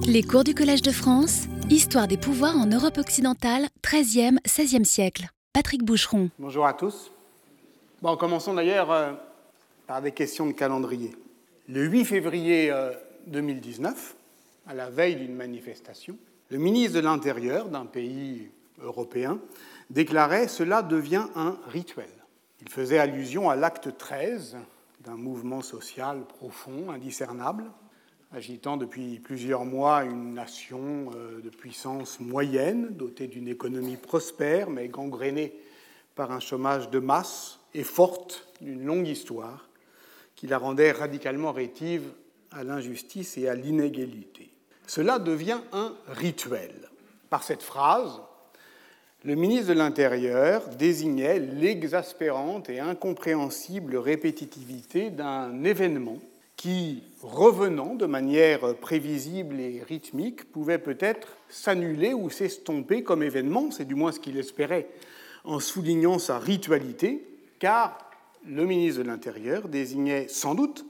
[0.00, 5.28] Les cours du Collège de France, Histoire des pouvoirs en Europe occidentale, 13e, 16e siècle.
[5.52, 6.30] Patrick Boucheron.
[6.38, 7.12] Bonjour à tous.
[8.00, 9.12] Bon, commençons d'ailleurs euh,
[9.86, 11.12] par des questions de calendrier.
[11.68, 12.72] Le 8 février
[13.26, 14.16] 2019,
[14.66, 16.16] euh, à la veille d'une manifestation,
[16.50, 18.50] le ministre de l'Intérieur d'un pays
[18.80, 19.38] européen
[19.90, 22.10] déclarait Cela devient un rituel.
[22.60, 24.56] Il faisait allusion à l'acte 13
[25.00, 27.64] d'un mouvement social profond, indiscernable,
[28.32, 34.88] agitant depuis plusieurs mois une nation euh, de puissance moyenne, dotée d'une économie prospère, mais
[34.88, 35.52] gangrénée
[36.14, 39.68] par un chômage de masse et forte d'une longue histoire
[40.34, 42.04] qui la rendait radicalement rétive
[42.50, 44.50] à l'injustice et à l'inégalité.
[44.86, 46.72] Cela devient un rituel.
[47.30, 48.20] Par cette phrase,
[49.24, 56.18] le ministre de l'Intérieur désignait l'exaspérante et incompréhensible répétitivité d'un événement
[56.56, 63.84] qui, revenant de manière prévisible et rythmique, pouvait peut-être s'annuler ou s'estomper comme événement, c'est
[63.84, 64.88] du moins ce qu'il espérait
[65.44, 67.26] en soulignant sa ritualité,
[67.58, 67.98] car
[68.46, 70.84] le ministre de l'Intérieur désignait sans doute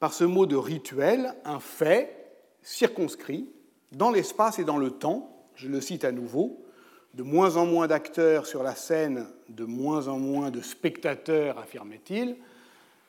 [0.00, 2.32] par ce mot de rituel un fait
[2.62, 3.48] circonscrit
[3.92, 6.64] dans l'espace et dans le temps, je le cite à nouveau,
[7.14, 12.36] de moins en moins d'acteurs sur la scène, de moins en moins de spectateurs, affirmait-il.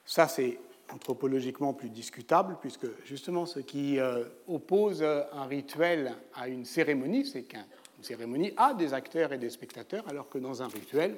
[0.06, 0.60] Ça, c'est
[0.92, 7.26] anthropologiquement plus discutable, puisque justement ce qui euh, oppose euh, un rituel à une cérémonie,
[7.26, 7.64] c'est qu'une
[8.02, 11.16] cérémonie a des acteurs et des spectateurs, alors que dans un rituel,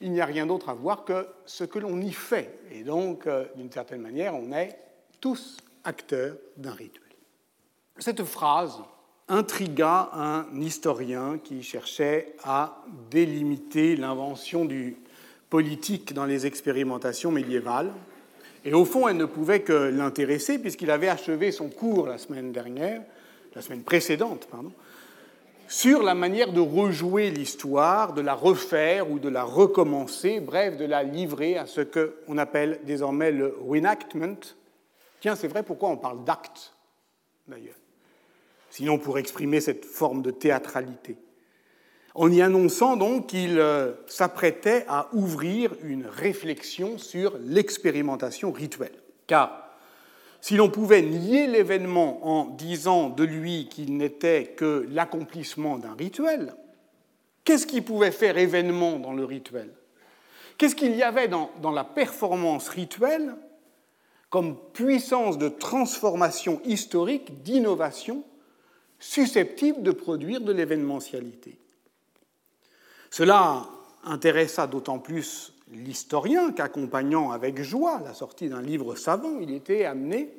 [0.00, 2.58] il n'y a rien d'autre à voir que ce que l'on y fait.
[2.72, 4.78] Et donc, euh, d'une certaine manière, on est
[5.20, 7.02] tous acteurs d'un rituel.
[7.98, 8.80] Cette phrase
[9.28, 14.96] intrigua un historien qui cherchait à délimiter l'invention du
[15.48, 17.92] politique dans les expérimentations médiévales,
[18.64, 22.52] et au fond, elle ne pouvait que l'intéresser puisqu'il avait achevé son cours la semaine
[22.52, 23.02] dernière,
[23.54, 24.72] la semaine précédente, pardon,
[25.68, 30.84] sur la manière de rejouer l'histoire, de la refaire ou de la recommencer, bref, de
[30.84, 34.54] la livrer à ce qu'on appelle désormais le reenactment.
[35.20, 36.74] Tiens, c'est vrai, pourquoi on parle d'acte,
[37.48, 37.74] d'ailleurs
[38.70, 41.16] Sinon pour exprimer cette forme de théâtralité?
[42.14, 48.94] En y annonçant donc qu'il euh, s'apprêtait à ouvrir une réflexion sur l'expérimentation rituelle.
[49.26, 49.70] Car
[50.40, 56.54] si l'on pouvait nier l'événement en disant de lui qu'il n'était que l'accomplissement d'un rituel,
[57.44, 59.70] qu'est-ce qui pouvait faire événement dans le rituel?
[60.56, 63.34] Qu'est-ce qu'il y avait dans, dans, la performance rituelle
[64.30, 68.22] comme puissance de transformation historique, d'innovation,
[69.00, 71.58] susceptible de produire de l'événementialité?
[73.14, 73.68] Cela
[74.02, 80.30] intéressa d'autant plus l'historien qu'accompagnant avec joie la sortie d'un livre savant, il était amené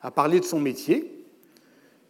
[0.00, 1.26] à parler de son métier,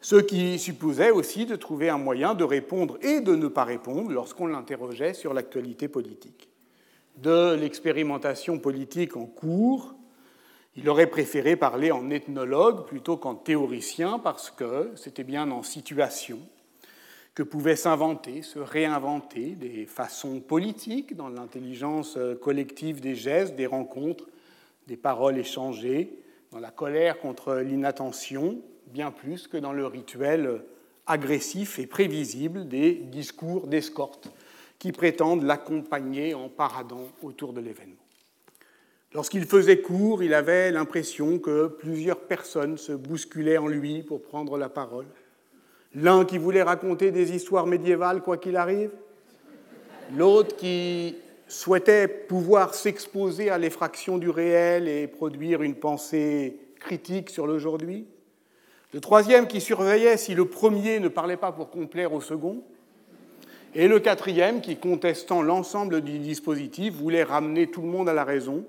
[0.00, 4.12] ce qui supposait aussi de trouver un moyen de répondre et de ne pas répondre
[4.12, 6.48] lorsqu'on l'interrogeait sur l'actualité politique.
[7.16, 9.96] De l'expérimentation politique en cours,
[10.76, 16.38] il aurait préféré parler en ethnologue plutôt qu'en théoricien parce que c'était bien en situation
[17.38, 23.66] que pouvaient s'inventer, se réinventer des façons politiques dans l'intelligence euh, collective des gestes, des
[23.66, 24.26] rencontres,
[24.88, 26.18] des paroles échangées,
[26.50, 30.64] dans la colère contre l'inattention, bien plus que dans le rituel
[31.06, 34.32] agressif et prévisible des discours d'escorte
[34.80, 38.02] qui prétendent l'accompagner en paradant autour de l'événement.
[39.12, 44.58] Lorsqu'il faisait court, il avait l'impression que plusieurs personnes se bousculaient en lui pour prendre
[44.58, 45.06] la parole
[45.94, 48.90] L'un qui voulait raconter des histoires médiévales quoi qu'il arrive,
[50.14, 51.16] l'autre qui
[51.48, 58.06] souhaitait pouvoir s'exposer à l'effraction du réel et produire une pensée critique sur l'aujourd'hui,
[58.94, 62.62] le troisième qui surveillait si le premier ne parlait pas pour complaire au second,
[63.74, 68.24] et le quatrième qui, contestant l'ensemble du dispositif, voulait ramener tout le monde à la
[68.24, 68.64] raison,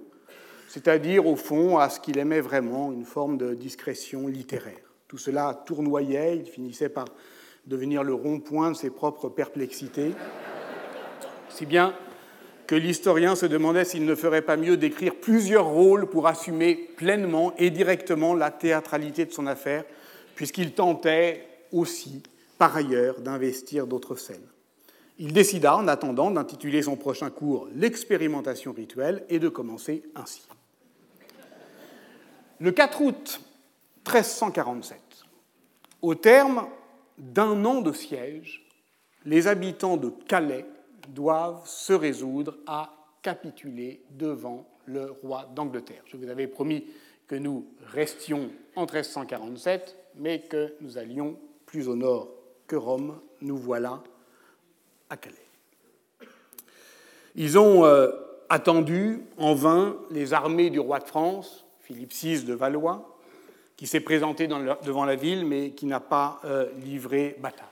[0.67, 4.88] c'est-à-dire au fond à ce qu'il aimait vraiment, une forme de discrétion littéraire.
[5.09, 7.05] Tout cela tournoyait, il finissait par
[7.65, 10.11] devenir le rond-point de ses propres perplexités,
[11.49, 11.95] si bien
[12.67, 17.55] que l'historien se demandait s'il ne ferait pas mieux d'écrire plusieurs rôles pour assumer pleinement
[17.57, 19.83] et directement la théâtralité de son affaire,
[20.35, 22.21] puisqu'il tentait aussi,
[22.59, 24.47] par ailleurs, d'investir d'autres scènes.
[25.17, 30.43] Il décida, en attendant, d'intituler son prochain cours L'expérimentation rituelle et de commencer ainsi.
[32.59, 33.41] Le 4 août
[34.05, 34.99] 1347.
[36.01, 36.67] Au terme
[37.17, 38.65] d'un an de siège,
[39.25, 40.65] les habitants de Calais
[41.09, 46.03] doivent se résoudre à capituler devant le roi d'Angleterre.
[46.05, 46.85] Je vous avais promis
[47.27, 52.29] que nous restions en 1347, mais que nous allions plus au nord
[52.65, 54.01] que Rome, nous voilà
[55.09, 55.35] à Calais.
[57.35, 58.09] Ils ont euh,
[58.49, 63.18] attendu en vain les armées du roi de France, Philippe VI de Valois,
[63.79, 67.65] qui s'est présenté devant la ville mais qui n'a pas euh, livré bataille.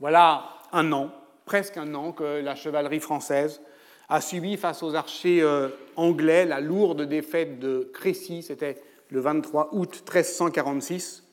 [0.00, 1.10] Voilà un an,
[1.44, 3.60] presque un an, que la chevalerie française
[4.08, 8.80] a subi face aux archers euh, anglais la lourde défaite de Crécy, c'était
[9.10, 11.24] le 23 août 1346,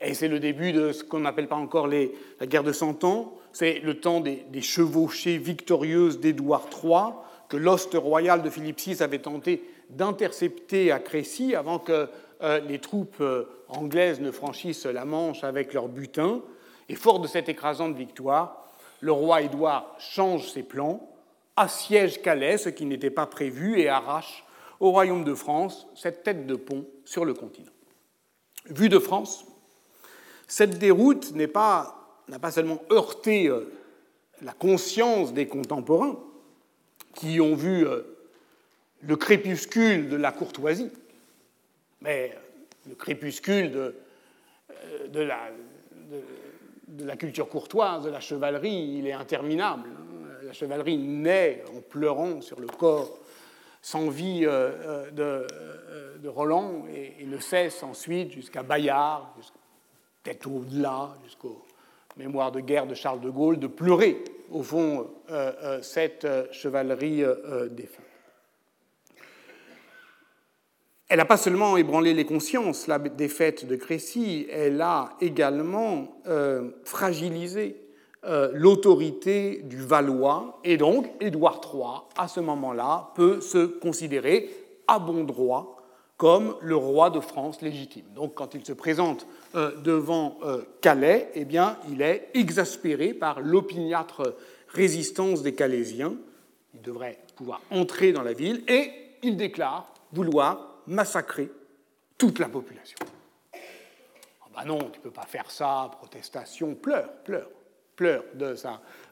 [0.00, 3.34] et c'est le début de ce qu'on n'appelle pas encore la guerre de Cent Ans,
[3.52, 7.12] c'est le temps des, chevauchées victorieuses d'Édouard III,
[7.50, 12.08] que l'hoste royal de Philippe VI avait tenté d'intercepter à Crécy avant que
[12.42, 16.42] les troupes euh, anglaises ne franchissent la Manche avec leur butin.
[16.88, 18.66] Et fort de cette écrasante victoire,
[19.00, 21.08] le roi Édouard change ses plans,
[21.56, 24.44] assiège Calais, ce qui n'était pas prévu, et arrache
[24.80, 27.70] au royaume de France cette tête de pont sur le continent.
[28.66, 29.44] Vue de France,
[30.48, 33.72] cette déroute n'a pas, pas, seulement heurté euh,
[34.42, 36.18] la conscience des contemporains,
[37.14, 38.02] qui ont vu euh,
[39.02, 40.90] le crépuscule de la courtoisie,
[42.02, 42.38] mais euh,
[42.90, 43.94] le crépuscule de,
[45.08, 45.20] de,
[47.04, 49.88] la, culture courtoise, de la chevalerie, il est interminable.
[49.88, 50.38] Hein.
[50.44, 53.18] La chevalerie naît en pleurant sur le corps
[53.80, 55.46] sans vie de,
[56.22, 59.34] de Roland et, ne cesse ensuite jusqu'à Bayard,
[60.22, 61.64] peut-être au-delà, jusqu'aux
[62.16, 66.46] mémoires de guerre de Charles de Gaulle, de pleurer, au fond, euh, euh, cette euh,
[66.52, 67.24] chevalerie
[67.70, 68.06] défunte.
[71.12, 76.08] Elle n'a pas seulement ébranlé les consciences, la défaite de Crécy, elle a également
[76.84, 77.76] fragilisé
[78.54, 81.82] l'autorité du Valois, et donc Édouard III,
[82.16, 84.48] à ce moment-là, peut se considérer
[84.88, 85.76] à bon droit
[86.16, 88.06] comme le roi de France légitime.
[88.14, 93.40] Donc quand il se présente euh, devant euh, Calais, eh bien, il est exaspéré par
[93.40, 94.34] l'opiniâtre
[94.68, 96.14] résistance des Calaisiens.
[96.72, 98.90] Il devrait pouvoir entrer dans la ville et
[99.22, 101.50] il déclare vouloir massacrer
[102.18, 102.98] toute la population.
[103.54, 107.50] Oh ben non, tu ne peux pas faire ça, protestation, pleure, pleure,
[107.96, 108.54] pleure de,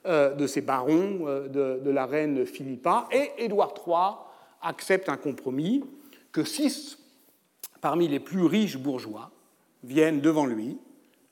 [0.06, 4.26] euh, de ces barons, de, de, la reine Philippa, et Édouard III
[4.62, 5.84] accepte un compromis
[6.32, 6.98] que six
[7.80, 9.30] parmi les plus riches bourgeois
[9.82, 10.78] viennent devant lui,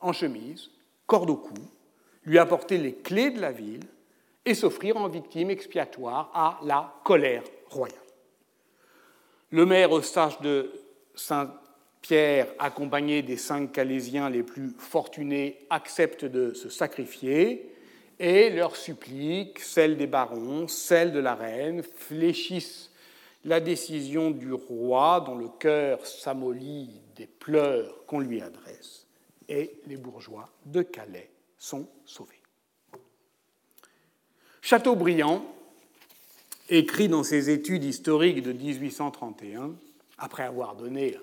[0.01, 0.71] en chemise,
[1.07, 1.55] corde au cou,
[2.25, 3.85] lui apporter les clés de la ville
[4.45, 8.08] et s'offrir en victime expiatoire à la colère royale.
[9.51, 10.71] Le maire Eustache de
[11.15, 17.75] Saint-Pierre, accompagné des cinq Calaisiens les plus fortunés, accepte de se sacrifier
[18.19, 22.91] et leur supplique, celle des barons, celle de la reine, fléchissent
[23.45, 29.07] la décision du roi dont le cœur s'amollit des pleurs qu'on lui adresse,
[29.49, 32.43] et les bourgeois de Calais sont sauvés.
[34.61, 35.47] Chateaubriand
[36.69, 39.73] écrit dans ses études historiques de 1831,
[40.19, 41.17] après avoir donné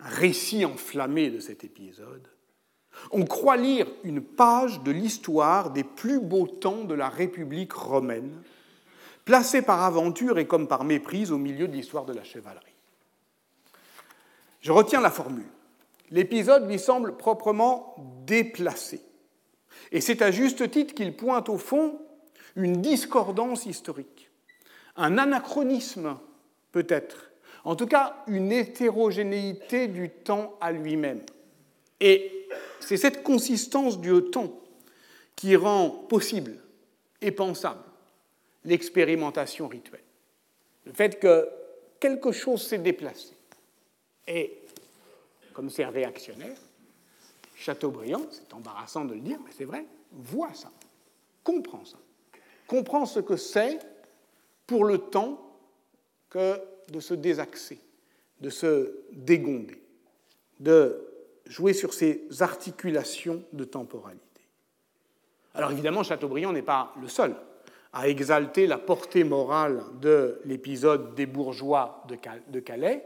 [0.00, 2.28] un récit enflammé de cet épisode,
[3.12, 8.42] on croit lire une page de l'histoire des plus beaux temps de la République romaine
[9.24, 12.66] placé par aventure et comme par méprise au milieu de l'histoire de la chevalerie.
[14.60, 15.46] Je retiens la formule.
[16.10, 17.94] L'épisode lui semble proprement
[18.26, 19.00] déplacé.
[19.92, 22.00] Et c'est à juste titre qu'il pointe au fond
[22.56, 24.19] une discordance historique,
[24.96, 26.18] un anachronisme
[26.72, 27.30] peut-être,
[27.64, 31.20] en tout cas une hétérogénéité du temps à lui-même.
[32.00, 32.48] Et
[32.80, 34.52] c'est cette consistance du temps
[35.36, 36.56] qui rend possible
[37.20, 37.82] et pensable
[38.64, 40.02] l'expérimentation rituelle.
[40.86, 41.48] Le fait que
[41.98, 43.34] quelque chose s'est déplacé.
[44.26, 44.58] Et
[45.52, 46.56] comme c'est réactionnaire,
[47.54, 50.70] Chateaubriand, c'est embarrassant de le dire, mais c'est vrai, voit ça,
[51.44, 51.98] comprend ça,
[52.66, 53.78] comprend ce que c'est
[54.70, 55.36] pour le temps
[56.28, 56.60] que
[56.92, 57.80] de se désaxer,
[58.40, 59.82] de se dégonder,
[60.60, 61.08] de
[61.44, 64.42] jouer sur ces articulations de temporalité.
[65.56, 67.34] Alors évidemment, Chateaubriand n'est pas le seul
[67.92, 72.04] à exalter la portée morale de l'épisode des bourgeois
[72.52, 73.04] de Calais.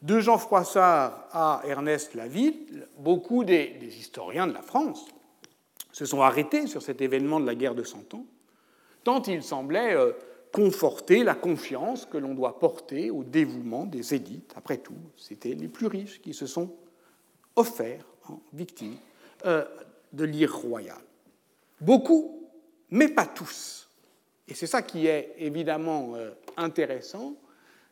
[0.00, 5.04] De Jean Froissart à Ernest Laville, beaucoup des, historiens de la France
[5.92, 8.24] se sont arrêtés sur cet événement de la guerre de Cent Ans,
[9.04, 10.12] tant il semblait euh,
[10.52, 14.52] conforter la confiance que l'on doit porter au dévouement des élites.
[14.54, 16.70] Après tout, c'était les plus riches qui se sont
[17.56, 18.96] offerts en victime
[19.46, 19.64] euh,
[20.12, 21.00] de l'ire royale.
[21.80, 22.48] Beaucoup,
[22.90, 23.88] mais pas tous,
[24.46, 27.34] et c'est ça qui est évidemment euh, intéressant,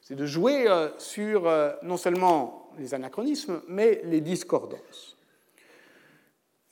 [0.02, 1.50] c'est de jouer euh, sur
[1.82, 5.16] non seulement les anachronismes, mais les discordances.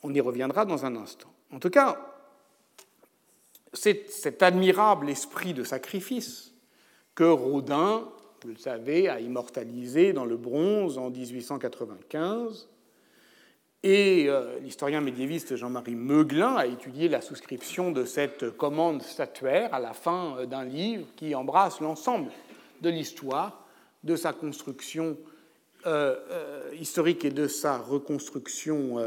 [0.03, 1.33] On y reviendra dans un instant.
[1.51, 2.08] En tout cas,
[3.73, 6.53] c'est cet admirable esprit de sacrifice
[7.15, 8.07] que Rodin,
[8.43, 12.69] vous le savez, a immortalisé dans le bronze en 1895.
[13.81, 19.79] Et euh, l'historien médiéviste Jean-Marie Meuglin a étudié la souscription de cette commande statuaire à
[19.79, 22.29] la fin euh, d'un livre qui embrasse l'ensemble
[22.81, 23.65] de l'histoire,
[24.03, 25.17] de sa construction
[25.85, 26.15] euh,
[26.77, 28.97] historique et de sa reconstruction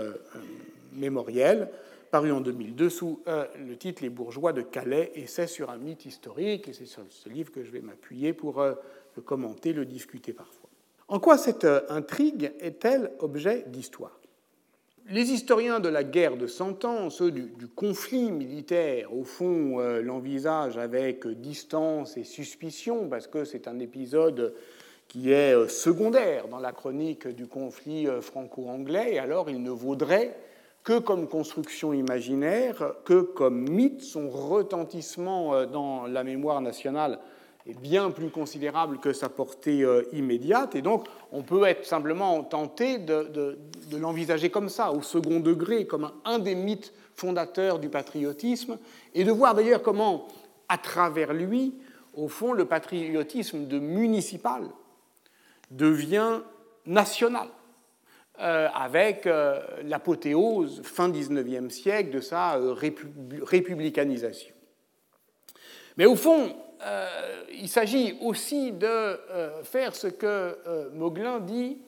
[0.93, 1.69] mémorielle
[2.13, 6.05] paru en 2002 sous euh, le titre Les bourgeois de Calais, essai sur un mythe
[6.05, 8.75] historique, et c'est sur ce livre que je vais m'appuyer pour euh,
[9.17, 10.69] le commenter, le discuter parfois.
[11.09, 14.21] En quoi cette euh, intrigue est-elle objet d'histoire?
[15.09, 19.79] Les historiens de la guerre de Cent Ans, ceux du, du conflit militaire, au fond,
[20.01, 24.55] l'envisagent avec distance et suspicion, parce que c'est un épisode
[25.09, 30.37] qui est secondaire dans la chronique du conflit franco-anglais, et alors il ne vaudrait
[30.85, 37.21] que comme construction imaginaire, que comme mythe, son retentissement euh, dans la mémoire nationale
[37.67, 42.43] est bien plus considérable que sa portée euh, immédiate, et donc on peut être simplement
[42.43, 43.59] tenté de,
[43.93, 48.79] l'envisager comme ça, au second degré, comme un, des mythes fondateurs du patriotisme,
[49.15, 50.27] et de voir d'ailleurs comment,
[50.69, 51.75] à travers lui,
[52.15, 54.65] au fond, le patriotisme de municipal
[55.71, 56.41] devient
[56.85, 57.49] national.
[58.43, 64.53] Euh, avec euh, l'apothéose fin XIXe siècle de sa euh, républicanisation.
[65.97, 66.57] Mais au fond,
[67.53, 69.17] il s'agit aussi de
[69.63, 70.59] faire ce que
[70.95, 71.79] Mauglin dit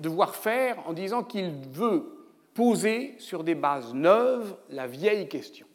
[0.00, 2.02] devoir faire en disant qu'il veut
[2.54, 5.66] poser sur des bases neuves la vieille question.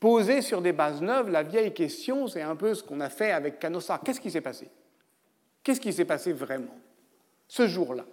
[0.00, 3.32] Poser sur des bases neuves la vieille question, c'est un peu ce qu'on a fait
[3.32, 4.00] avec Canossa.
[4.02, 4.70] Qu'est-ce qui s'est passé?
[5.62, 6.78] Qu'est-ce qui s'est passé vraiment?
[7.48, 8.06] Ce jour-là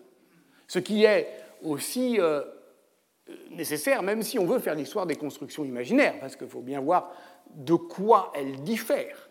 [0.70, 1.28] ce qui est
[1.64, 2.44] aussi euh,
[3.50, 7.12] nécessaire, même si on veut faire l'histoire des constructions imaginaires, parce qu'il faut bien voir
[7.54, 9.30] de quoi elles diffèrent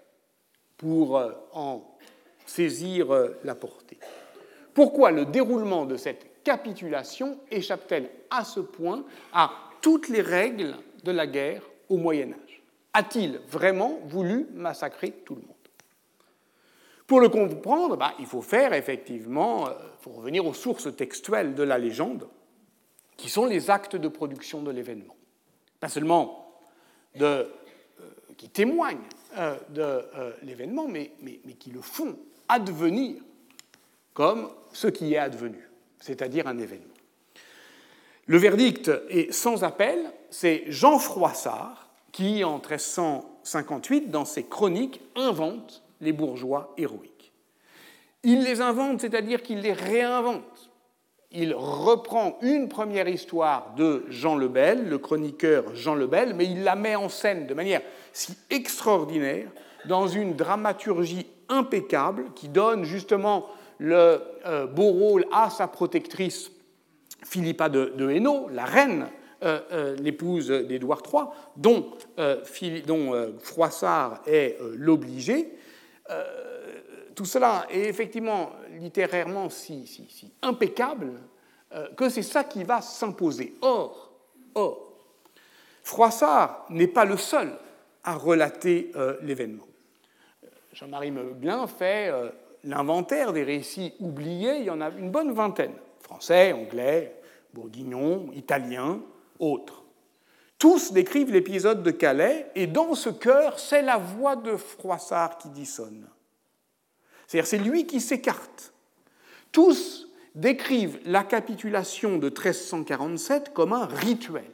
[0.77, 1.97] pour euh, en
[2.45, 3.99] saisir euh, la portée.
[4.75, 11.13] Pourquoi le déroulement de cette capitulation échappe-t-elle à ce point à toutes les règles de
[11.13, 12.63] la guerre au Moyen Âge?
[12.95, 15.58] A-t-il vraiment voulu massacrer tout le monde?
[17.09, 21.55] Pour le comprendre, bah, il faut faire effectivement, il euh, faut revenir aux sources textuelles
[21.55, 22.29] de la légende,
[23.17, 25.17] qui sont les actes de production de l'événement.
[25.81, 26.53] Pas seulement
[27.23, 27.45] euh,
[28.37, 30.03] qui témoignent euh, de
[30.43, 31.13] l'événement, mais,
[31.59, 33.23] qui le font advenir
[34.13, 36.95] comme ce qui est advenu, c'est-à-dire un événement.
[38.27, 45.83] Le verdict est sans appel, c'est Jean Froissart qui, en 1358, dans ses chroniques, invente
[46.01, 47.33] les bourgeois héroïques.
[48.23, 50.71] Il les invente, c'est-à-dire qu'il les réinvente.
[51.31, 56.75] Il reprend une première histoire de Jean Lebel, le chroniqueur Jean Lebel, mais il la
[56.75, 59.51] met en scène de manière si extraordinaire,
[59.87, 63.47] dans une dramaturgie impeccable qui donne justement
[63.79, 66.51] le euh, beau rôle à sa protectrice
[67.25, 69.07] Philippa de, Hainaut, la reine,
[69.43, 71.25] euh, euh, l'épouse d'Édouard III,
[71.57, 71.93] dont
[73.39, 75.53] Froissart est l'obligé,
[76.11, 76.81] euh,
[77.15, 81.13] tout cela est effectivement littérairement si, impeccable
[81.75, 83.55] euh, que c'est ça qui va s'imposer.
[83.61, 84.13] Or,
[84.55, 84.93] or,
[85.83, 87.53] Froissart n'est pas le seul
[88.05, 89.67] à relater euh, l'événement.
[90.73, 92.13] Jean-Marie Meublin fait
[92.63, 95.75] l'inventaire des récits oubliés, il y en a une bonne vingtaine.
[96.01, 97.21] Français, anglais,
[97.53, 99.01] bourguignon, italien,
[99.41, 99.83] autres.
[100.59, 105.49] Tous décrivent l'épisode de Calais, et dans ce chœur, c'est la voix de Froissart qui
[105.51, 106.09] dissonne.
[107.27, 108.73] C'est-à-dire, c'est lui qui s'écarte.
[109.53, 114.51] Tous décrivent la capitulation de 1347 comme un rituel,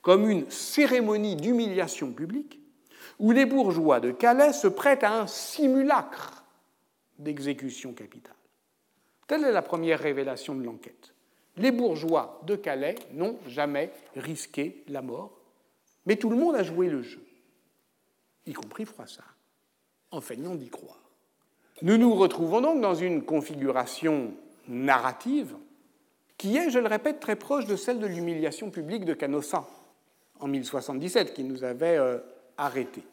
[0.00, 2.60] comme une cérémonie d'humiliation publique,
[3.18, 6.44] où les bourgeois de Calais se prêtent à un simulacre
[7.18, 8.34] d'exécution capitale.
[9.26, 11.15] Telle est la première révélation de l'enquête
[11.56, 15.32] les bourgeois de Calais n'ont jamais risqué la mort,
[16.04, 17.24] mais tout le monde a joué le jeu,
[18.46, 19.36] y compris Froissart,
[20.10, 21.00] en feignant d'y croire.
[21.82, 24.32] Nous nous retrouvons donc dans une configuration
[24.68, 25.54] narrative
[26.38, 29.66] qui est, je le répète, très proche de celle de l'humiliation publique de Canossa
[30.38, 32.18] en 1077, qui nous avait euh,
[32.58, 33.04] arrêtés.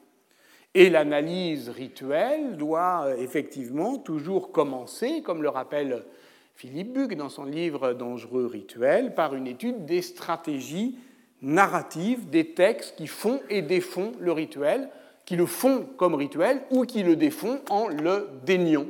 [0.73, 6.03] Et l'analyse rituelle doit euh, effectivement toujours commencer, comme le rappelle
[6.55, 10.97] Philippe Buck dans son livre Dangereux rituel par une étude des stratégies
[11.41, 14.89] narratives des textes qui font et défont le rituel,
[15.25, 18.87] qui le font comme rituel ou qui le défont en le déniant,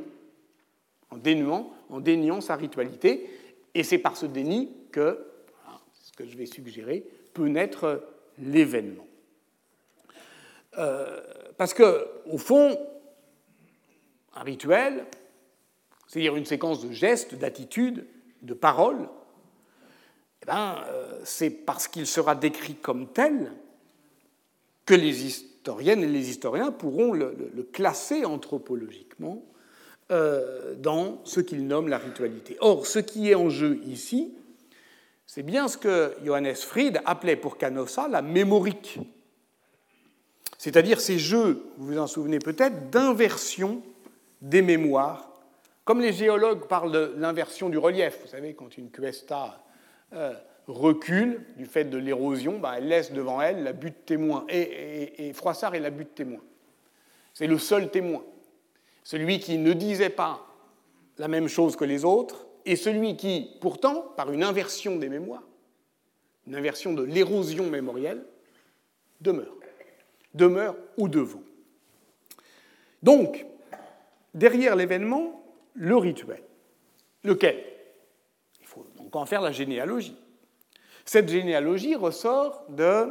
[1.10, 3.28] en dénuant, en déniant sa ritualité.
[3.74, 5.26] Et c'est par ce déni que,
[5.94, 8.04] ce que je vais suggérer, peut naître
[8.38, 9.06] l'événement.
[10.78, 11.20] Euh,
[11.56, 12.76] parce que, au fond,
[14.34, 15.06] un rituel,
[16.14, 18.06] c'est-à-dire une séquence de gestes, d'attitudes,
[18.42, 19.08] de paroles,
[20.42, 23.50] eh ben, euh, c'est parce qu'il sera décrit comme tel
[24.86, 29.44] que les historiennes et les historiens pourront le, classer anthropologiquement
[30.12, 32.58] euh, dans ce qu'ils nomment la ritualité.
[32.60, 34.36] Or, ce qui est en jeu ici,
[35.26, 39.00] c'est bien ce que Johannes Fried appelait pour Canossa la mémorique,
[40.58, 43.82] c'est-à-dire ces jeux, vous vous en souvenez peut-être, d'inversion
[44.42, 45.33] des mémoires,
[45.84, 48.20] comme les géologues parlent de l'inversion du relief.
[48.22, 49.62] Vous savez, quand une cuesta
[50.12, 50.34] euh,
[50.66, 54.46] recule du fait de l'érosion, bah, elle laisse devant elle la butte témoin.
[54.48, 56.40] Et, Froissart est la butte témoin.
[57.32, 58.24] C'est le seul témoin.
[59.02, 60.46] Celui qui ne disait pas
[61.18, 65.42] la même chose que les autres, et celui qui, pourtant, par une inversion des mémoires,
[66.46, 68.24] une inversion de l'érosion mémorielle,
[69.20, 69.54] demeure
[70.34, 71.42] demeure ou devant.
[73.02, 73.46] Donc,
[74.34, 75.43] derrière l'événement,
[75.74, 76.42] le rituel.
[77.22, 77.62] Lequel?
[78.60, 80.16] Il faut donc en faire la généalogie.
[81.04, 83.08] Cette généalogie ressort de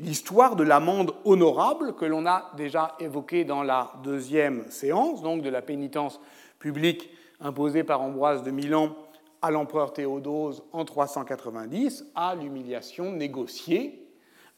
[0.00, 5.48] l'histoire de l'amende honorable que l'on a déjà évoquée dans la deuxième séance, donc de
[5.48, 6.20] la pénitence
[6.58, 7.10] publique
[7.40, 8.96] imposée par Ambroise de Milan
[9.42, 14.04] à l'empereur Théodose en 390, à l'humiliation négociée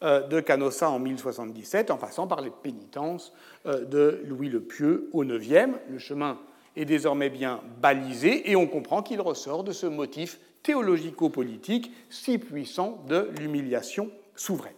[0.03, 3.35] euh, de Canossa en 1077, en passant par les pénitences
[3.67, 5.77] euh, de Louis le Pieux au IXe.
[5.91, 6.39] Le chemin
[6.77, 13.05] est désormais bien balisé et on comprend qu'il ressort de ce motif théologico-politique si puissant
[13.09, 14.73] de l'humiliation souveraine.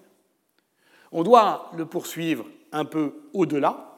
[1.11, 3.93] On doit le poursuivre un peu au-delà,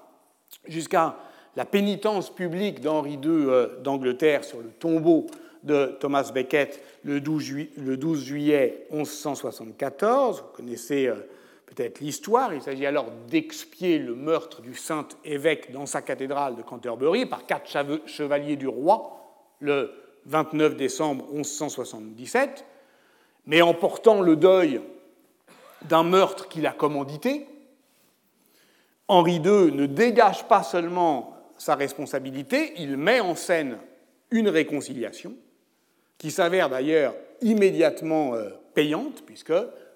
[0.66, 1.16] jusqu'à
[1.56, 5.26] la pénitence publique d'Henri II euh, d'Angleterre sur le tombeau
[5.62, 10.40] de Thomas Becket le 12, juillet 1174.
[10.40, 11.14] Vous connaissez euh,
[12.00, 12.52] l'histoire.
[12.54, 17.46] Il s'agit alors d'expier le meurtre du saint évêque dans sa cathédrale de Canterbury par
[17.46, 17.68] quatre
[18.06, 19.20] chevaliers du roi
[19.60, 19.92] le
[20.26, 22.64] 29 décembre 1177,
[23.46, 24.80] mais en portant le deuil
[25.82, 27.46] d'un meurtre qu'il a commandité.
[29.08, 33.78] Henri II ne dégage pas seulement sa responsabilité, il met en scène
[34.30, 35.34] une réconciliation
[36.18, 39.52] qui s'avère d'ailleurs immédiatement euh, payante, puisque,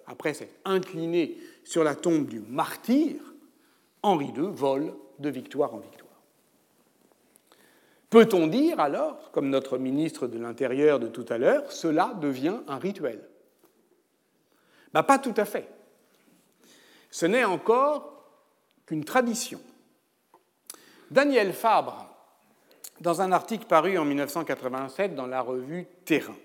[0.08, 3.16] après s'être incliné sur la tombe du martyr,
[4.02, 6.08] Henri II vole de victoire en victoire.
[8.10, 12.78] Peut-on dire alors, comme notre ministre de l'Intérieur de tout à l'heure, cela devient un
[12.78, 13.22] rituel?
[14.94, 15.68] Ben, Pas tout à fait.
[17.10, 18.24] Ce n'est encore
[18.86, 19.60] qu'une tradition.
[21.10, 22.08] Daniel Fabre
[23.00, 26.36] dans un article paru en 1987 dans la revue Terrain,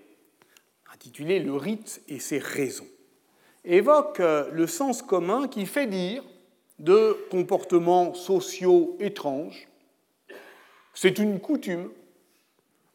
[0.92, 2.86] intitulé Le rite et ses raisons,
[3.64, 6.22] évoque euh, le sens commun qui fait dire
[6.78, 9.68] de comportements sociaux étranges
[10.94, 11.90] c'est une coutume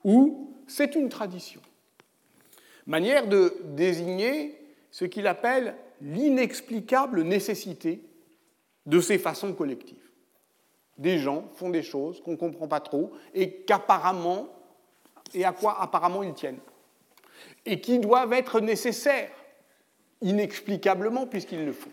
[0.04, 1.62] ou c'est une tradition.
[2.88, 4.58] Manière de désigner
[4.90, 8.02] ce qu'il appelle l'inexplicable nécessité
[8.86, 9.98] de ces façons collectives.
[10.98, 14.48] Des gens font des choses qu'on ne comprend pas trop et qu'apparemment,
[15.34, 16.60] et à quoi apparemment ils tiennent,
[17.66, 19.32] et qui doivent être nécessaires,
[20.22, 21.92] inexplicablement, puisqu'ils le font.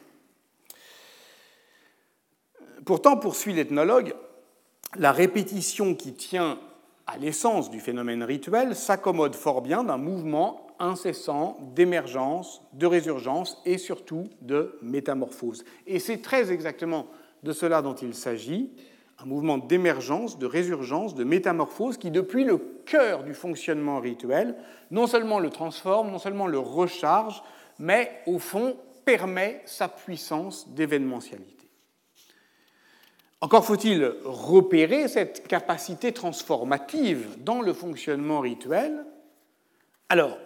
[2.84, 4.14] Pourtant, poursuit l'ethnologue,
[4.96, 6.58] la répétition qui tient
[7.06, 13.78] à l'essence du phénomène rituel s'accommode fort bien d'un mouvement incessant d'émergence, de résurgence et
[13.78, 15.64] surtout de métamorphose.
[15.86, 17.06] Et c'est très exactement
[17.42, 18.70] de cela dont il s'agit
[19.18, 24.56] un mouvement d'émergence, de résurgence, de métamorphose qui, depuis le cœur du fonctionnement rituel,
[24.90, 27.42] non seulement le transforme, non seulement le recharge,
[27.78, 31.68] mais au fond permet sa puissance d'événementialité.
[33.40, 39.04] Encore faut-il repérer cette capacité transformative dans le fonctionnement rituel.
[40.08, 40.38] Alors,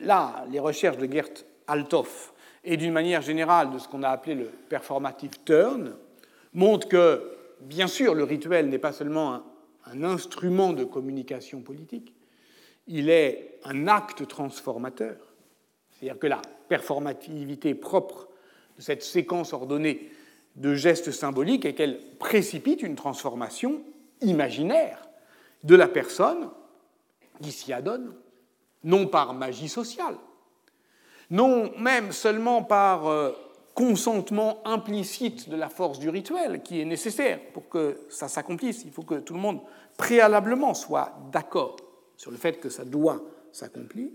[0.00, 1.28] là, les recherches de Gert
[1.66, 2.32] Althoff
[2.64, 5.94] et d'une manière générale de ce qu'on a appelé le performative turn
[6.54, 9.42] montrent que bien sûr, le rituel n'est pas seulement
[9.86, 12.14] un, instrument de communication politique,
[12.86, 15.16] il est un acte transformateur.
[16.02, 18.26] C'est-à-dire que la performativité propre
[18.76, 20.10] de cette séquence ordonnée
[20.56, 23.84] de gestes symboliques est qu'elle précipite une transformation
[24.20, 25.08] imaginaire
[25.62, 26.50] de la personne
[27.40, 28.16] qui s'y adonne,
[28.82, 30.16] non par magie sociale,
[31.30, 33.30] non même seulement par euh,
[33.72, 38.82] consentement implicite de la force du rituel qui est nécessaire pour que ça s'accomplisse.
[38.84, 39.60] Il faut que tout le monde
[39.96, 41.76] préalablement soit d'accord
[42.16, 44.08] sur le fait que ça doit s'accomplir,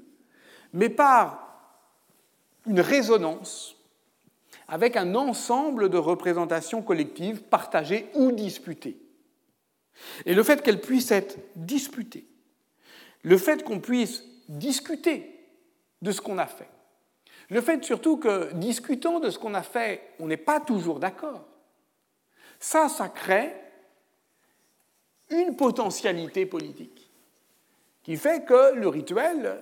[0.73, 1.46] mais par
[2.67, 3.75] une résonance
[4.67, 8.97] avec un ensemble de représentations collectives partagées ou disputées.
[10.25, 12.27] Et le fait qu'elles puissent être disputées,
[13.23, 15.34] le fait qu'on puisse discuter
[16.01, 16.69] de ce qu'on a fait,
[17.49, 21.45] le fait surtout que, discutant de ce qu'on a fait, on n'est pas toujours d'accord,
[22.60, 23.53] ça, ça crée
[25.30, 27.10] une potentialité politique
[28.03, 29.62] qui fait que le rituel,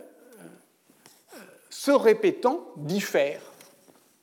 [1.75, 3.41] se répétant, diffère,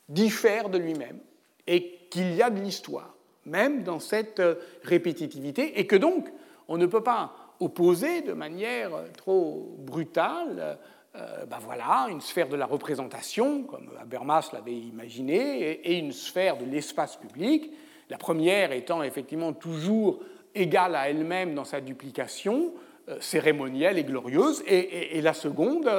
[0.09, 1.19] diffère de lui-même,
[1.67, 6.33] et qu'il y a de l'histoire, même dans cette euh, répétitivité, et que donc
[6.67, 10.79] on ne peut pas opposer de manière trop brutale
[11.15, 16.65] ben voilà, une sphère de la représentation, comme Habermas l'avait imaginé, et une sphère de
[16.65, 17.71] l'espace public,
[18.09, 20.21] la première étant effectivement toujours
[20.55, 22.73] égale à elle-même dans sa duplication,
[23.09, 25.91] euh, cérémonielle et glorieuse, et, la seconde,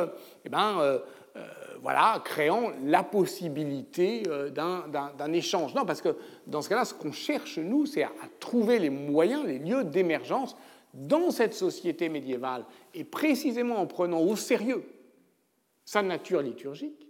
[0.46, 1.00] eh ben, euh,
[1.82, 5.74] voilà, créant la possibilité d'un échange.
[5.74, 6.16] Non, parce que
[6.48, 10.56] dans ce cas-là, ce qu'on cherche, nous, c'est à, trouver les moyens, les lieux d'émergence
[10.94, 14.84] dans cette société médiévale, et précisément en prenant au sérieux
[15.86, 17.08] sa nature liturgique,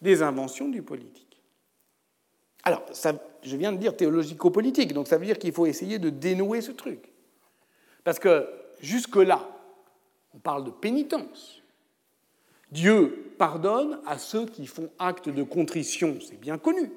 [0.00, 1.40] des inventions du politique.
[2.64, 2.84] Alors,
[3.42, 6.72] je viens de dire théologico-politique, donc ça veut dire qu'il faut essayer de dénouer ce
[6.72, 7.12] truc.
[8.04, 8.48] Parce que
[8.80, 9.48] jusque-là,
[10.34, 11.61] on parle de pénitence.
[12.72, 16.90] Dieu pardonne à ceux qui font acte de contrition, c'est bien connu.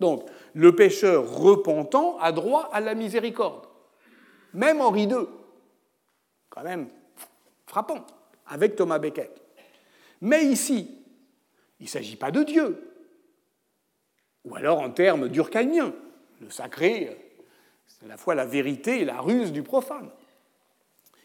[0.00, 3.64] Donc, le pécheur repentant a droit à la miséricorde.
[4.52, 5.26] Même Henri II,
[6.50, 6.88] quand même
[7.66, 8.04] frappant,
[8.46, 9.40] avec Thomas Becket.
[10.20, 10.90] Mais ici,
[11.78, 12.92] il ne s'agit pas de Dieu.
[14.44, 15.94] Ou alors en termes durkheimiens,
[16.40, 17.16] le sacré,
[17.86, 20.10] c'est à la fois la vérité et la ruse du profane.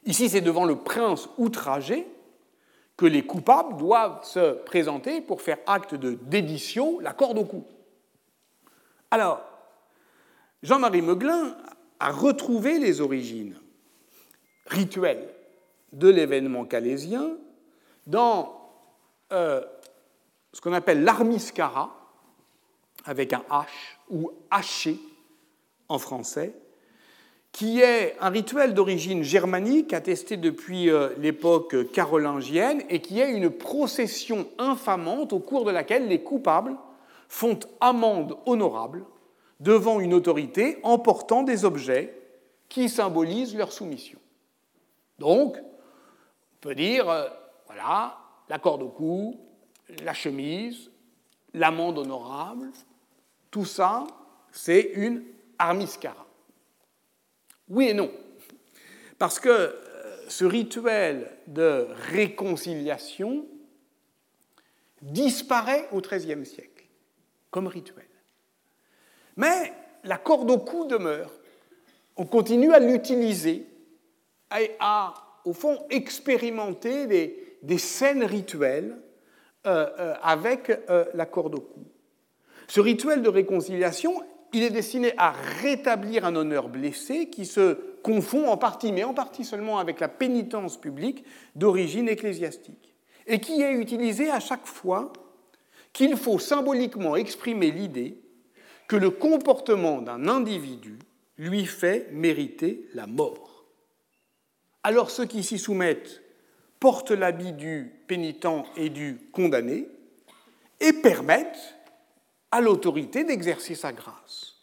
[0.06, 2.06] Ici, c'est devant le prince outragé
[3.06, 7.66] les coupables doivent se présenter pour faire acte de dédition, la corde au cou.
[9.10, 9.42] Alors,
[10.64, 11.58] Jean-Marie Meuglin
[12.00, 13.56] a retrouvé les origines
[14.68, 15.30] rituelles
[15.92, 17.32] de l'événement calésien
[18.08, 18.62] dans
[19.32, 19.62] euh,
[20.54, 21.98] ce qu'on appelle l'armiscara,
[23.06, 23.68] avec un H,
[24.10, 25.00] ou haché
[25.90, 26.54] en français,
[27.52, 33.50] qui est un rituel d'origine germanique attesté depuis euh, l'époque carolingienne et qui est une
[33.50, 36.76] procession infamante au cours de laquelle les coupables
[37.28, 39.06] font amende honorable
[39.60, 42.18] devant une autorité en portant des objets
[42.70, 44.18] qui symbolisent leur soumission.
[45.20, 47.28] Donc, on peut dire, euh,
[47.68, 48.18] voilà,
[48.50, 49.40] la corde au cou,
[50.04, 50.90] la chemise,
[51.54, 52.70] l'amende honorable,
[53.52, 54.08] tout ça,
[54.52, 55.24] c'est une
[55.60, 56.26] armiscara.
[57.72, 58.12] Oui et non.
[59.18, 59.72] Parce que euh,
[60.28, 63.46] ce rituel de réconciliation
[65.02, 66.86] disparaît au XIIIe siècle
[67.50, 68.06] comme rituel.
[69.38, 71.32] Mais la corde au cou demeure.
[72.18, 73.66] On continue à l'utiliser
[74.60, 75.14] et à,
[75.46, 77.08] au fond, expérimenter
[77.64, 78.98] des, scènes rituelles
[79.66, 80.72] euh, euh, avec
[81.14, 81.86] la corde au cou.
[82.68, 84.22] Ce rituel de réconciliation,
[84.54, 89.14] il est destiné à rétablir un honneur blessé qui se confond en partie, mais en
[89.14, 91.24] partie seulement avec la pénitence publique
[91.56, 92.96] d'origine ecclésiastique,
[93.28, 95.14] et qui est utilisé à chaque fois
[95.94, 98.18] qu'il faut symboliquement exprimer l'idée
[98.88, 101.00] que le comportement d'un individu
[101.38, 103.66] lui fait mériter la mort.
[104.84, 106.22] Alors ceux qui s'y soumettent
[106.80, 109.88] portent l'habit du pénitent et du condamné
[110.80, 111.76] et permettent
[112.52, 114.56] à l'autorité d'exercer sa grâce.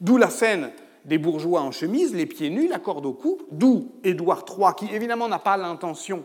[0.00, 0.72] D'où la scène
[1.04, 4.94] des bourgeois en chemise, les pieds nus, la corde au cou, d'où Édouard III, qui
[4.94, 6.24] évidemment n'a pas l'intention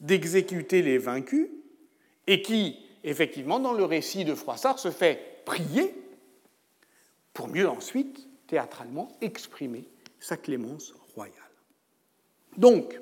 [0.00, 1.48] d'exécuter les vaincus,
[2.26, 5.94] et qui, effectivement, dans le récit de Froissart, se fait prier
[7.32, 9.84] pour mieux ensuite, théâtralement, exprimer
[10.20, 11.34] sa clémence royale.
[12.56, 12.98] Donc,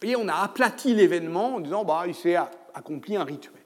[0.00, 2.36] voyez, on a aplati l'événement en disant bah, il s'est
[2.74, 3.57] accompli un rituel.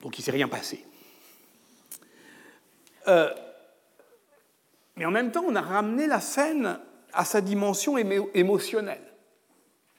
[0.00, 0.84] Donc il ne s'est rien passé.
[3.08, 3.32] Euh,
[4.96, 6.78] mais en même temps, on a ramené la scène
[7.12, 9.02] à sa dimension émotionnelle.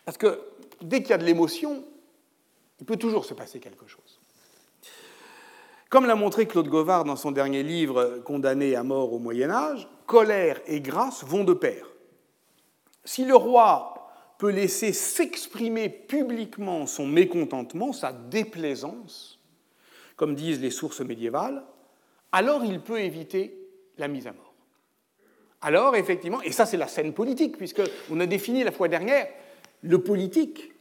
[0.06, 0.42] Parce que
[0.82, 1.84] dès qu'il y a de l'émotion,
[2.80, 4.20] il peut toujours se passer quelque chose.
[5.90, 9.88] Comme l'a montré Claude Govard dans son dernier livre Condamné à mort au Moyen Âge,
[10.06, 11.88] colère et grâce vont de pair.
[13.04, 19.39] Si le roi peut laisser s'exprimer publiquement son mécontentement, sa déplaisance,
[20.20, 21.64] comme disent les sources médiévales,
[22.34, 23.58] alors il peut éviter
[23.98, 24.54] la mise à mort.
[25.62, 29.30] Alors, effectivement, et ça c'est la scène politique, puisqu'on a défini la fois dernière,
[29.82, 30.74] le politique,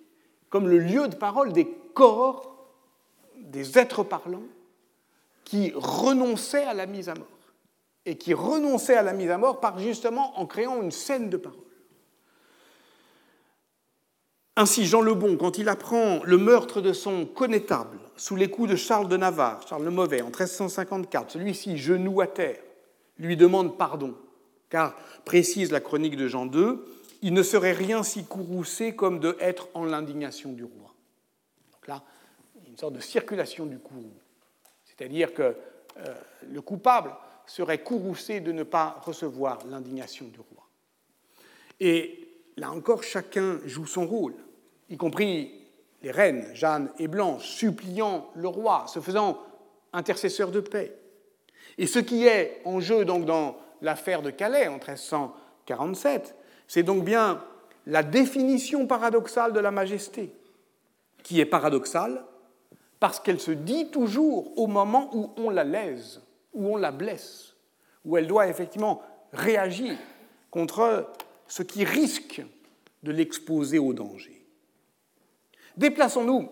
[0.50, 2.68] comme le lieu de parole des corps,
[3.36, 4.42] des êtres parlants,
[5.44, 7.28] qui renonçaient à la mise à mort,
[8.06, 11.36] et qui renonçaient à la mise à mort par justement en créant une scène de
[11.36, 11.60] parole.
[14.58, 18.68] Ainsi, Jean le Bon, quand il apprend le meurtre de son connétable sous les coups
[18.68, 22.58] de Charles de Navarre, Charles le Mauvais, en 1354, celui-ci, genou à terre,
[23.18, 24.16] lui demande pardon,
[24.68, 26.80] car, précise la chronique de Jean II,
[27.22, 30.92] il ne serait rien si courroucé comme de être en l'indignation du roi.
[31.70, 32.02] Donc là,
[32.66, 34.10] une sorte de circulation du courroux.
[34.84, 35.54] C'est-à-dire que
[35.98, 36.14] euh,
[36.50, 37.14] le coupable
[37.46, 40.66] serait courroucé de ne pas recevoir l'indignation du roi.
[41.78, 44.34] Et là encore, chacun joue son rôle,
[44.88, 45.52] y compris
[46.02, 49.38] les reines, Jeanne et Blanche, suppliant le roi, se faisant
[49.92, 50.94] intercesseur de paix.
[51.76, 56.34] Et ce qui est en jeu donc dans l'affaire de Calais en 1347,
[56.66, 57.42] c'est donc bien
[57.86, 60.32] la définition paradoxale de la majesté,
[61.22, 62.24] qui est paradoxale
[63.00, 66.20] parce qu'elle se dit toujours au moment où on la lèse,
[66.52, 67.54] où on la blesse,
[68.04, 69.96] où elle doit effectivement réagir
[70.50, 71.08] contre
[71.46, 72.42] ce qui risque
[73.02, 74.37] de l'exposer au danger.
[75.78, 76.50] Déplaçons-nous,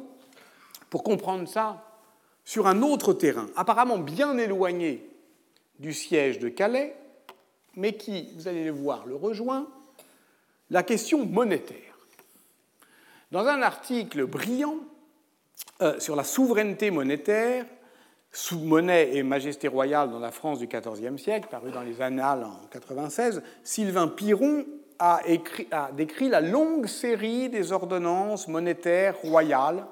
[0.89, 1.83] pour comprendre ça,
[2.45, 5.11] sur un autre terrain, apparemment bien éloigné
[5.81, 6.97] du siège de Calais,
[7.75, 9.67] mais qui, vous allez le voir, le rejoint,
[10.71, 11.99] la question monétaire.
[13.33, 14.79] Dans un article brillant
[15.83, 17.67] euh, sur la souveraineté monétaire,
[18.31, 22.45] sous monnaie et majesté royale dans la France du XIVe siècle, paru dans les Annales
[22.45, 24.65] en 96, Sylvain Piron
[24.99, 25.21] a,
[25.93, 29.87] décrit la longue série des ordonnances monétaires royales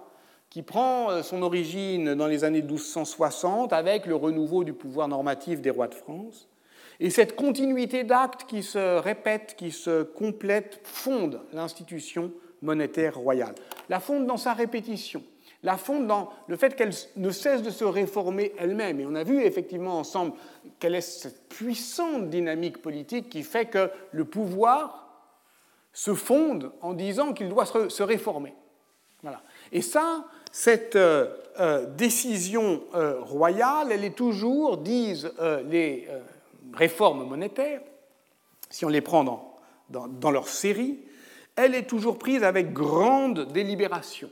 [0.51, 5.61] qui prend euh, son origine dans les années 1260 avec le renouveau du pouvoir normatif
[5.61, 6.49] des rois de France.
[7.01, 13.55] Et cette continuité d'actes qui se répète, qui se complète, fonde l'institution monétaire royale.
[13.89, 15.23] La fonde dans sa répétition,
[15.65, 19.01] la fonde dans le fait qu'elle ne cesse de se réformer elle-même.
[19.01, 20.35] Et on a vu effectivement ensemble
[20.79, 25.09] quelle est cette puissante dynamique politique qui fait que le pouvoir
[25.95, 28.55] se fonde en disant qu'il doit se réformer.
[29.23, 29.43] Voilà.
[29.73, 35.33] Et ça, cette euh, euh, décision euh, royale, elle est toujours, disent
[35.71, 36.07] les
[36.75, 37.81] réformes monétaires,
[38.69, 41.01] si on les prend dans, dans leur série,
[41.57, 44.29] elle est toujours prise avec grande délibération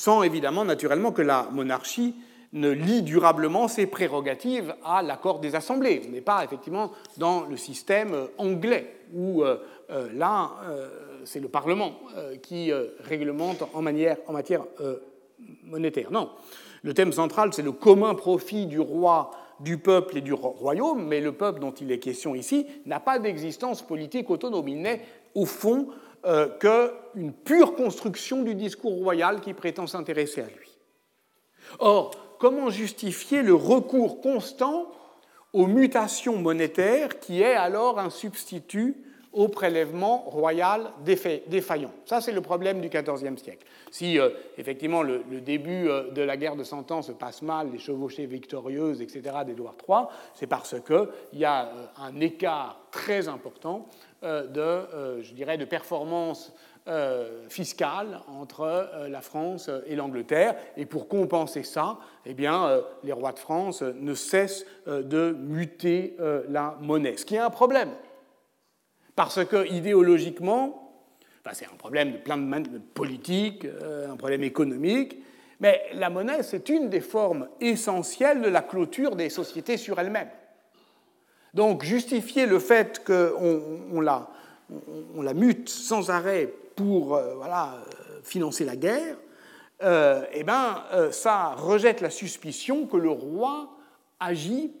[0.00, 2.14] sans évidemment, naturellement, que la monarchie
[2.54, 6.00] ne lie durablement ses prérogatives à l'accord des assemblées.
[6.08, 9.58] On n'est pas effectivement dans le système anglais, où euh,
[9.90, 10.88] euh, là, euh,
[11.26, 11.92] c'est le Parlement
[12.42, 14.64] qui réglemente en, en matière
[15.64, 16.10] monétaire.
[16.10, 16.30] Non,
[16.82, 21.20] le thème central, c'est le commun profit du roi, du peuple et du royaume, mais
[21.20, 24.66] le peuple dont il est question ici n'a pas d'existence politique autonome.
[24.66, 25.02] Il n'est,
[25.34, 25.88] au fond,
[26.26, 30.68] euh, qu'une pure construction du discours royal qui prétend s'intéresser à lui.
[31.78, 34.92] Or, comment justifier le recours constant
[35.52, 38.96] aux mutations monétaires qui est alors un substitut
[39.32, 41.92] au prélèvement royal défaillant?
[42.04, 43.66] Ça, c'est le problème du XIVe siècle.
[43.90, 47.70] Si euh, effectivement le, début euh, de la guerre de Cent Ans se passe mal,
[47.72, 50.04] les chevauchées victorieuses, etc., d'Édouard III,
[50.34, 53.88] c'est parce qu'il y a un écart très important
[54.22, 56.52] de, euh, dirais, de performance
[56.88, 60.56] euh, fiscale entre la France et l'Angleterre.
[60.76, 66.16] Et pour compenser ça, eh les rois de France ne cessent de muter
[66.48, 67.90] la monnaie, ce qui est un problème.
[69.14, 70.92] Parce que idéologiquement,
[71.44, 73.66] enfin, c'est un problème de plein de politiques,
[74.08, 75.18] un problème économique,
[75.60, 80.30] mais la monnaie, c'est une des formes essentielles de la clôture des sociétés sur elles-mêmes.
[81.54, 89.16] Donc justifier le fait qu'on la, mute sans arrêt pour euh, euh, financer la guerre,
[89.82, 93.70] euh, eh ben, ça rejette la suspicion que le roi
[94.20, 94.72] agit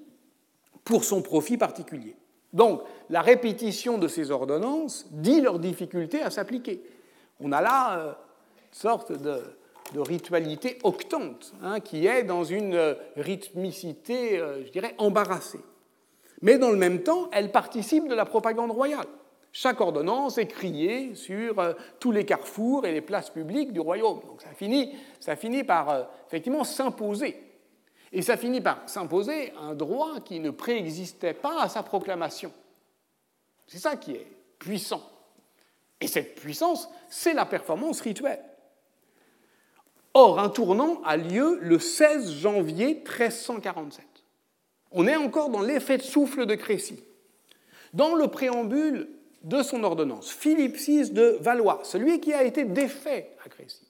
[0.84, 2.16] pour son profit particulier.
[2.52, 6.82] Donc la répétition de ces ordonnances dit leur difficulté à s'appliquer.
[7.40, 8.18] On a là
[8.58, 9.40] une sorte de,
[9.96, 15.58] ritualité octante hein, qui est dans une rythmicité, je dirais, embarrassée.
[16.42, 19.06] Mais dans le même temps, elle participe de la propagande royale.
[19.52, 24.20] Chaque ordonnance est criée sur euh, tous les carrefours et les places publiques du royaume.
[24.26, 27.36] Donc ça finit, ça finit par euh, effectivement s'imposer.
[28.12, 32.52] Et ça finit par s'imposer un droit qui ne préexistait pas à sa proclamation.
[33.66, 34.26] C'est ça qui est
[34.58, 35.02] puissant.
[36.00, 38.42] Et cette puissance, c'est la performance rituelle.
[40.14, 44.04] Or, un tournant a lieu le 16 janvier 1347.
[44.92, 47.02] On est encore dans l'effet de souffle de Crécy.
[47.92, 49.08] Dans le préambule
[49.42, 53.86] de son ordonnance, Philippe VI de Valois, celui qui a été défait à Crécy,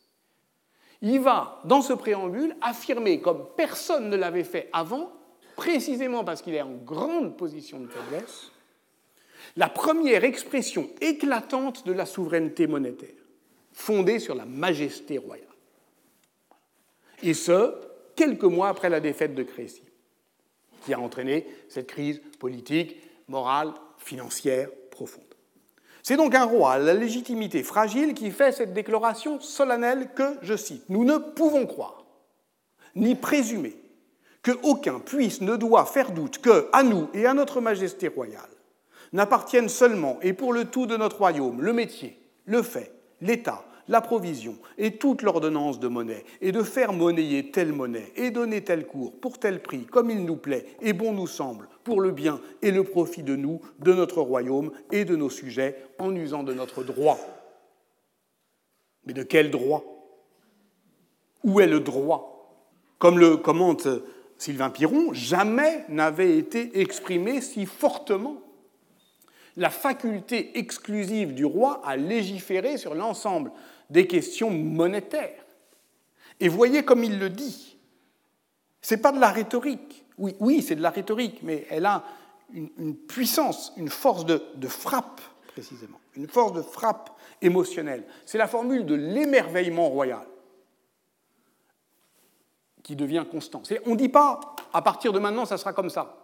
[1.03, 5.13] il va, dans ce préambule, affirmer, comme personne ne l'avait fait avant,
[5.57, 8.51] précisément parce qu'il est en grande position de faiblesse,
[9.57, 13.09] la première expression éclatante de la souveraineté monétaire,
[13.73, 15.47] fondée sur la majesté royale.
[17.23, 17.75] Et ce,
[18.15, 19.83] quelques mois après la défaite de Crécy,
[20.81, 22.97] qui a entraîné cette crise politique,
[23.29, 25.25] morale, financière profonde.
[26.03, 30.57] C'est donc un roi à la légitimité fragile qui fait cette déclaration solennelle que, je
[30.57, 32.05] cite, Nous ne pouvons croire,
[32.95, 33.77] ni présumer,
[34.43, 38.49] que aucun puisse ne doit faire doute que, à nous et à notre Majesté royale,
[39.13, 44.01] n'appartiennent seulement et pour le tout de notre royaume le métier, le fait, l'État, la
[44.01, 48.87] provision et toute l'ordonnance de monnaie, et de faire monnayer telle monnaie, et donner tel
[48.87, 52.41] cours, pour tel prix, comme il nous plaît, et bon nous semble, pour le bien
[52.63, 56.55] et le profit de nous, de notre royaume et de nos sujets, en usant de
[56.55, 57.19] notre droit.
[59.05, 59.83] Mais de quel droit?
[61.43, 62.55] Où est le droit?
[62.99, 63.89] Comme le commente
[64.39, 68.37] Sylvain Piron, jamais n'avait été exprimé si fortement.
[69.57, 73.51] La faculté exclusive du roi à légiférer sur l'ensemble
[73.91, 75.45] des questions monétaires.
[76.39, 77.77] Et voyez comme il le dit.
[78.81, 80.07] Ce n'est pas de la rhétorique.
[80.17, 82.05] Oui, oui c'est de la rhétorique, mais elle a
[82.53, 87.11] une, puissance, une force de, de, frappe, précisément, une force de frappe
[87.43, 88.05] émotionnelle.
[88.27, 90.27] C'est la formule de l'émerveillement royal
[92.83, 93.63] qui devient constant.
[93.87, 94.41] On ne dit pas,
[94.73, 96.17] à partir de maintenant, ça sera comme ça.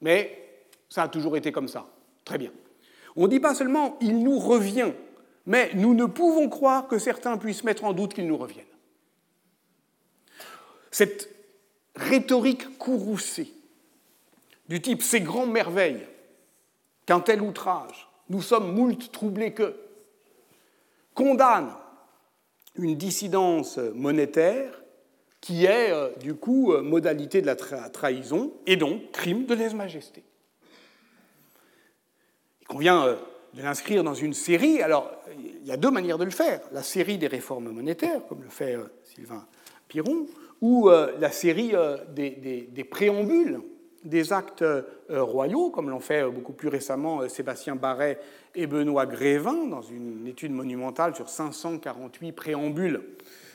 [0.00, 1.86] Mais ça a toujours été comme ça.
[2.24, 2.52] Très bien.
[3.16, 4.92] On ne dit pas seulement, il nous revient
[5.48, 8.66] mais nous ne pouvons croire que certains puissent mettre en doute qu'ils nous reviennent.
[10.90, 11.34] Cette
[11.96, 13.50] rhétorique courroucée,
[14.68, 16.06] du type ces grandes merveilles,
[17.06, 19.74] qu'un tel outrage, nous sommes moult troublés que,
[21.14, 21.72] condamne
[22.76, 24.82] une dissidence monétaire
[25.40, 30.22] qui est, euh, du coup, euh, modalité de la trahison et donc crime de lèse-majesté.
[32.60, 33.16] Il convient euh,
[33.62, 34.82] l'inscrire dans une série.
[34.82, 36.60] Alors, il y a deux manières de le faire.
[36.72, 39.46] La série des réformes monétaires, comme le fait euh, Sylvain
[39.88, 40.26] Piron,
[40.60, 43.60] ou euh, la série euh, des, préambules
[44.04, 44.64] des actes
[45.10, 48.20] royaux, comme l'ont fait beaucoup plus récemment Sébastien Barret
[48.54, 53.02] et Benoît Grévin, dans une étude monumentale sur 548 préambules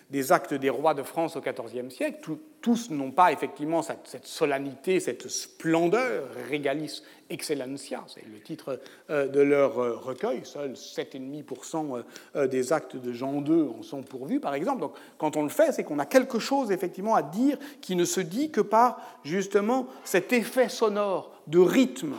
[0.09, 2.35] des actes des rois de France au XIVe siècle.
[2.61, 9.41] tous n'ont pas effectivement cette, solennité, cette splendeur, regalis excellencia, c'est le titre euh, de
[9.41, 10.41] leur euh, recueil.
[10.43, 12.03] Seuls 7,5%
[12.35, 14.81] euh, des actes de Jean II en sont pourvus, par exemple.
[14.81, 18.05] Donc, quand on le fait, c'est qu'on a quelque chose effectivement à dire qui ne
[18.05, 22.13] se dit que par justement cet effet sonore de rythme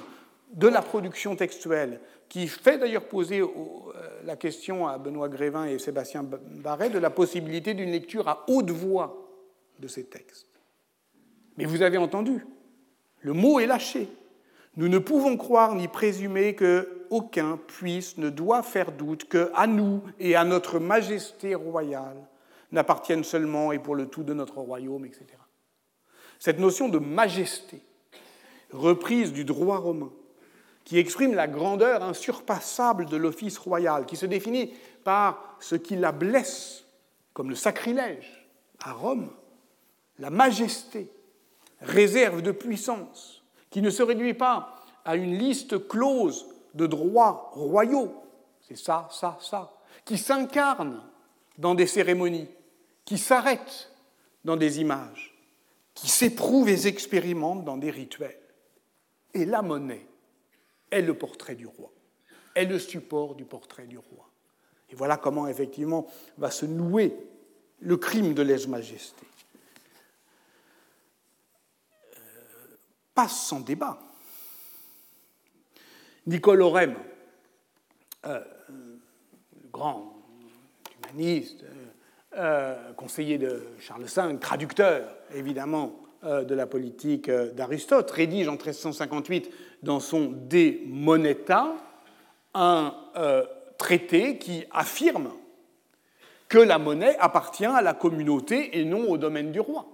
[0.52, 2.00] de la production textuelle,
[2.34, 3.44] qui fait d'ailleurs poser
[4.24, 8.72] la question à Benoît Grévin et Sébastien Barret de la possibilité d'une lecture à haute
[8.72, 9.30] voix
[9.78, 10.48] de ces textes.
[11.56, 12.44] Mais vous avez entendu,
[13.20, 14.08] le mot est lâché.
[14.74, 19.68] Nous ne pouvons croire ni présumer que aucun puisse, ne doit faire doute que à
[19.68, 22.16] nous et à notre majesté royale
[22.72, 25.26] n'appartiennent seulement et pour le tout de notre royaume, etc.
[26.40, 27.80] Cette notion de majesté,
[28.72, 30.10] reprise du droit romain,
[30.84, 36.12] qui exprime la grandeur insurpassable de l'office royal, qui se définit par ce qui la
[36.12, 36.84] blesse,
[37.32, 38.48] comme le sacrilège
[38.82, 39.30] à Rome,
[40.18, 41.10] la majesté,
[41.80, 48.14] réserve de puissance, qui ne se réduit pas à une liste close de droits royaux,
[48.60, 49.72] c'est ça, ça, ça,
[50.04, 51.02] qui s'incarne
[51.58, 52.48] dans des cérémonies,
[53.04, 53.90] qui s'arrête
[54.44, 55.34] dans des images,
[55.94, 58.40] qui s'éprouve et s'expérimente dans des rituels.
[59.32, 60.06] Et la monnaie
[60.94, 61.92] est le portrait du roi,
[62.54, 64.30] est le support du portrait du roi.
[64.90, 66.06] Et voilà comment effectivement
[66.38, 67.12] va se nouer
[67.80, 69.26] le crime de lèse-majesté.
[72.16, 72.20] Euh,
[73.12, 73.98] passe sans débat.
[76.26, 76.94] Nicole Orem,
[78.24, 78.40] euh,
[79.72, 80.16] grand
[81.02, 81.64] humaniste,
[82.36, 89.50] euh, conseiller de Charles V, traducteur évidemment de la politique d'Aristote, rédige en 1358
[89.84, 91.74] dans son De Moneta
[92.54, 93.44] un euh,
[93.78, 95.30] traité qui affirme
[96.48, 99.86] que la monnaie appartient à la communauté et non au domaine du roi.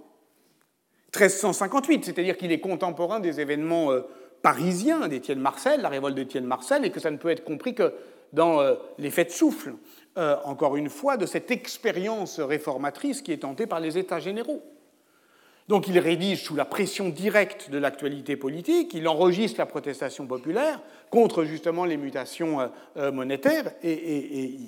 [1.14, 4.02] 1358, c'est-à-dire qu'il est contemporain des événements euh,
[4.42, 7.92] parisiens d'Étienne Marcel, la révolte d'Étienne Marcel, et que ça ne peut être compris que
[8.32, 9.74] dans euh, l'effet de souffle,
[10.44, 14.62] encore une fois, de cette expérience réformatrice qui est tentée par les États généraux.
[15.70, 20.82] Donc il rédige sous la pression directe de l'actualité politique, il enregistre la protestation populaire
[21.10, 24.58] contre justement les mutations euh, euh, monétaires et,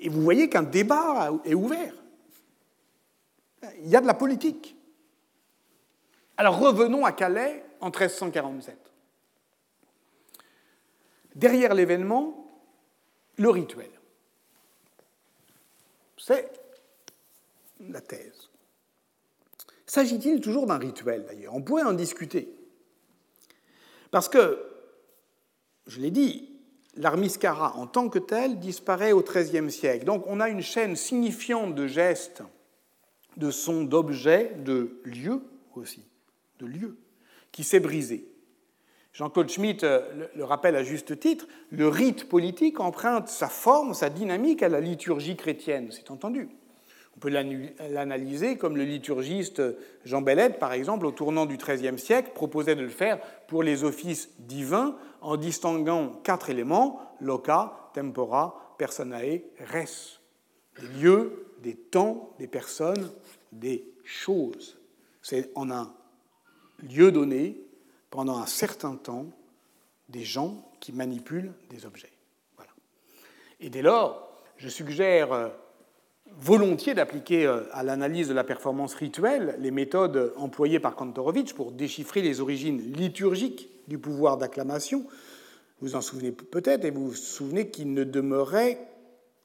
[0.00, 1.92] Et vous voyez qu'un débat est ouvert.
[3.82, 4.74] Il y a de la politique.
[6.38, 8.78] Alors revenons à Calais en 1347.
[11.34, 12.50] Derrière l'événement,
[13.36, 13.90] le rituel.
[16.16, 16.50] C'est
[17.90, 18.48] la thèse.
[19.86, 21.54] S'agit-il toujours d'un rituel d'ailleurs?
[21.54, 22.48] On pourrait en discuter.
[24.10, 24.64] Parce que,
[25.86, 26.54] je l'ai dit,
[26.96, 30.04] l'armiscara en tant que tel disparaît au XIIIe siècle.
[30.04, 32.42] Donc on a une chaîne signifiante de gestes,
[33.36, 35.42] de sons, d'objets, de lieux
[35.74, 36.04] aussi,
[36.60, 36.96] de lieux,
[37.52, 38.28] qui s'est brisée.
[39.12, 44.10] Jean-Claude Schmitt euh, le rappelle à juste titre, le rite politique emprunte sa forme, sa
[44.10, 46.48] dynamique à la liturgie chrétienne, c'est entendu.
[47.16, 49.62] On peut l'analyser comme le liturgiste
[50.04, 53.84] Jean Bellette, par exemple, au tournant du XIIIe siècle, proposait de le faire pour les
[53.84, 60.20] offices divins en distinguant quatre éléments, loca, tempora, personae, res.
[60.80, 63.10] Des lieux, des temps, des personnes,
[63.52, 64.76] des choses.
[65.22, 65.94] C'est en un
[66.82, 67.60] lieu donné,
[68.10, 69.26] pendant un certain temps,
[70.08, 72.12] des gens qui manipulent des objets.
[72.56, 72.72] Voilà.
[73.60, 75.48] Et dès lors, je suggère euh,
[76.40, 81.72] volontiers d'appliquer euh, à l'analyse de la performance rituelle les méthodes employées par Kantorowicz pour
[81.72, 85.04] déchiffrer les origines liturgiques du pouvoir d'acclamation.
[85.80, 88.78] Vous en souvenez peut-être, et vous vous souvenez qu'il ne demeurait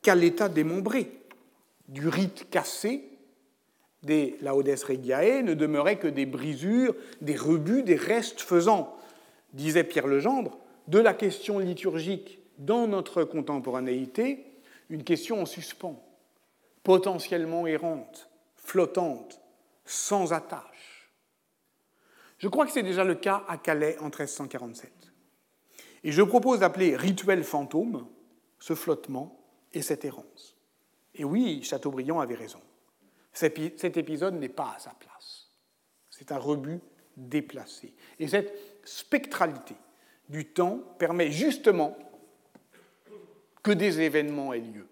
[0.01, 1.11] qu'à l'état démembré
[1.87, 3.03] du rite cassé
[4.03, 8.95] des Laudes Regiae, ne demeurait que des brisures, des rebuts, des restes faisant,
[9.53, 14.45] disait Pierre Legendre, de la question liturgique dans notre contemporanéité
[14.89, 16.01] une question en suspens
[16.83, 19.41] potentiellement errante, flottante,
[19.85, 21.11] sans attache.
[22.37, 24.91] Je crois que c'est déjà le cas à Calais en 1347.
[26.03, 28.07] Et je propose d'appeler rituel fantôme
[28.59, 29.39] ce flottement
[29.73, 30.55] et cette errance.
[31.15, 32.61] Et oui, Chateaubriand avait raison.
[33.33, 35.49] Cet épisode n'est pas à sa place.
[36.09, 36.79] C'est un rebut
[37.17, 37.93] déplacé.
[38.19, 38.53] Et cette
[38.83, 39.75] spectralité
[40.29, 41.97] du temps permet justement
[43.61, 44.87] que des événements aient lieu.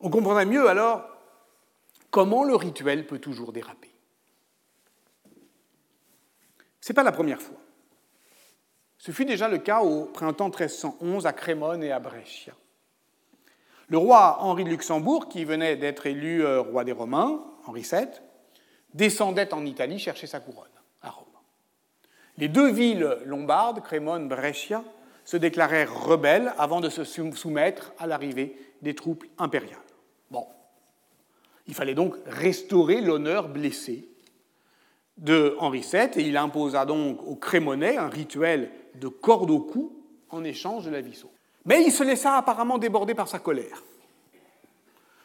[0.00, 1.04] On comprendra mieux alors
[2.10, 3.90] comment le rituel peut toujours déraper.
[6.80, 7.58] Ce n'est pas la première fois.
[8.98, 12.54] Ce fut déjà le cas au printemps 1311 à Crémone et à Brescia.
[13.88, 18.08] Le roi Henri de Luxembourg, qui venait d'être élu euh, roi des Romains, Henri VII,
[18.94, 20.66] descendait en Italie chercher sa couronne,
[21.02, 21.26] à Rome.
[22.36, 24.84] Les deux villes lombardes, Crémone, Brescia,
[25.24, 29.78] se déclarèrent rebelles avant de se soumettre à l'arrivée des troupes impériales.
[30.30, 30.46] Bon.
[31.66, 34.08] Il fallait donc restaurer l'honneur blessé
[35.18, 39.92] de Henri VII et il imposa donc aux Crémonais un rituel de corde au cou
[40.30, 41.20] en échange de la vie.
[41.64, 43.82] Mais il se laissa apparemment déborder par sa colère,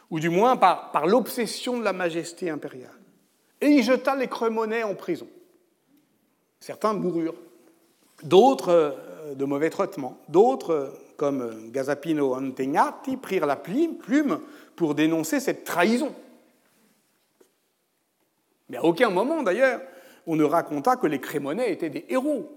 [0.09, 2.91] ou du moins par, par l'obsession de la majesté impériale.
[3.61, 5.27] Et il jeta les Crémonais en prison.
[6.59, 7.35] Certains moururent,
[8.23, 10.93] d'autres euh, de mauvais traitements, d'autres,
[11.23, 14.41] comme Gazapino Antegnati, prirent la plume
[14.75, 16.13] pour dénoncer cette trahison.
[18.67, 19.79] Mais à aucun moment, d'ailleurs,
[20.27, 22.51] on ne raconta que les Crémonais étaient des héros.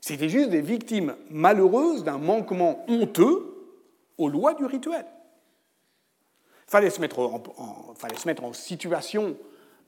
[0.00, 3.54] C'était juste des victimes malheureuses d'un manquement honteux
[4.18, 5.06] aux lois du rituel.
[6.66, 9.36] Fallait se mettre en, fallait se mettre en situation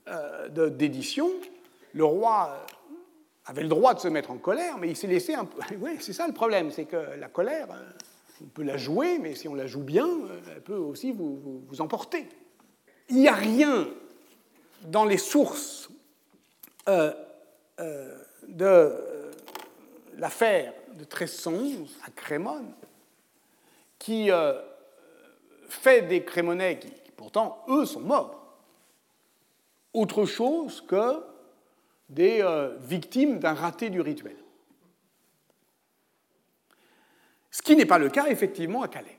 [0.07, 1.29] euh, d'édition.
[1.93, 2.75] Le roi euh,
[3.47, 5.61] avait le droit de se mettre en colère, mais il s'est laissé un peu.
[5.81, 7.91] Oui, c'est ça le problème, c'est que la colère, euh,
[8.43, 10.09] on peut la jouer, mais si on la joue bien,
[10.55, 12.29] elle peut aussi vous, emporter.
[13.09, 13.89] Il n'y a rien
[14.83, 15.89] dans les sources
[16.89, 17.13] euh,
[17.81, 18.19] euh,
[18.49, 19.31] de euh,
[20.19, 22.73] l'affaire de 1311 à Crémone
[23.99, 24.29] qui
[25.69, 28.59] fait des Crémonais qui, pourtant, eux, sont morts,
[29.95, 31.23] autre chose que
[32.15, 32.43] des
[32.81, 34.37] victimes d'un raté du rituel.
[37.51, 39.19] Ce qui n'est pas le cas, effectivement, à Calais.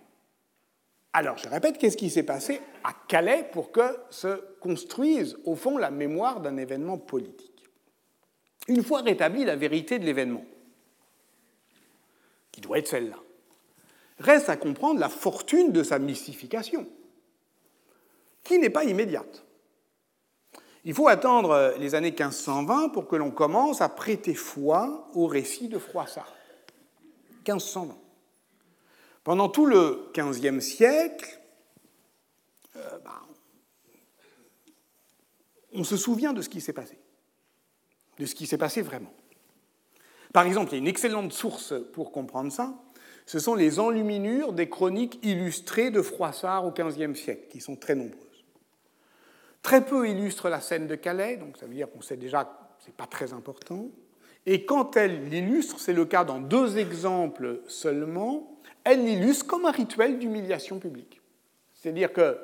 [1.14, 5.78] Alors, je répète, qu'est-ce qui s'est passé à Calais pour que se construise, au fond,
[5.78, 7.64] la mémoire d'un événement politique?
[8.68, 10.44] Une fois rétablie la vérité de l'événement,
[12.52, 13.20] qui doit être celle-là,
[14.20, 16.86] reste à comprendre la fortune de sa mystification,
[18.44, 19.45] qui n'est pas immédiate.
[20.86, 25.68] Il faut attendre les années 1520 pour que l'on commence à prêter foi au récit
[25.68, 26.32] de Froissart.
[27.48, 27.98] 1520.
[29.24, 31.42] Pendant tout le XVe siècle,
[32.76, 33.24] euh, bah,
[35.74, 37.00] on se souvient de ce qui s'est passé,
[38.20, 39.14] de ce qui s'est passé vraiment.
[40.34, 42.76] Par exemple, il y a une excellente source pour comprendre ça,
[43.26, 47.96] ce sont les enluminures des chroniques illustrées de Froissart au XVe siècle, qui sont très
[47.96, 48.25] nombreuses.
[49.66, 52.52] Très peu illustrent la scène de Calais, donc ça veut dire qu'on sait déjà que
[52.78, 53.88] ce n'est pas très important.
[54.46, 59.72] Et quand elle l'illustre, c'est le cas dans deux exemples seulement, elle l'illustre comme un
[59.72, 61.20] rituel d'humiliation publique.
[61.74, 62.38] C'est-à-dire que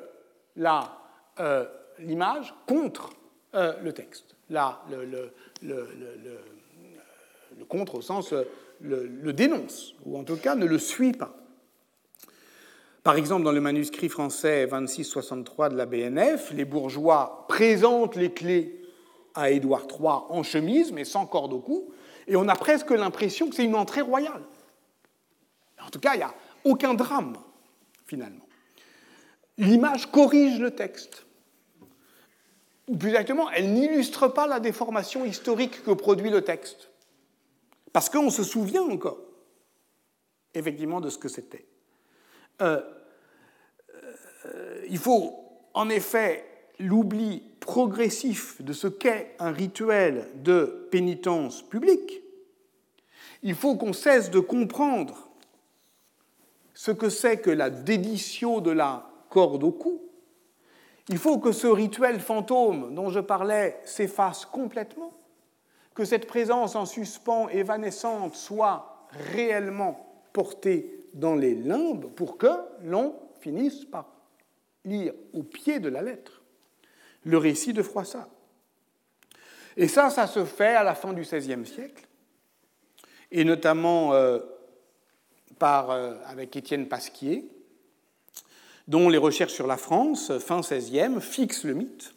[0.56, 0.98] là,
[1.38, 1.64] euh,
[2.00, 3.10] l'image contre
[3.54, 4.34] euh, le texte.
[4.50, 5.94] Là, le, le,
[7.68, 8.34] contre au sens
[8.80, 11.36] le, dénonce, ou en tout cas ne le suit pas.
[13.02, 18.80] Par exemple, dans le manuscrit français 2663 de la BNF, les bourgeois présentent les clés
[19.34, 21.92] à Édouard III en chemise, mais sans corde au cou,
[22.28, 24.42] et on a presque l'impression que c'est une entrée royale.
[25.84, 26.34] En tout cas, il n'y a
[26.64, 27.36] aucun drame,
[28.06, 28.46] finalement.
[29.58, 31.26] L'image corrige le texte.
[32.86, 36.90] Ou plus exactement, elle n'illustre pas la déformation historique que produit le texte.
[37.92, 39.18] Parce qu'on se souvient encore,
[40.54, 41.66] effectivement, de ce que c'était.
[42.60, 42.80] Euh,
[44.46, 45.34] euh, il faut,
[45.74, 46.44] en effet,
[46.78, 52.22] l'oubli progressif de ce qu'est un rituel de pénitence publique.
[53.42, 55.28] Il faut qu'on cesse de comprendre
[56.74, 60.02] ce que c'est que la dédition de la corde au cou.
[61.08, 65.12] Il faut que ce rituel fantôme dont je parlais s'efface complètement
[65.94, 72.50] que cette présence en suspens évanescente soit réellement portée dans les limbes pour que
[72.82, 74.06] l'on finisse par
[74.84, 76.42] lire au pied de la lettre
[77.24, 78.28] le récit de Froissart.
[79.76, 82.06] Et ça, ça se fait à la fin du XVIe siècle,
[83.30, 84.40] et notamment euh,
[85.58, 87.48] par, euh, avec Étienne Pasquier,
[88.88, 92.12] dont les recherches sur la France, fin XVIe, fixent le mythe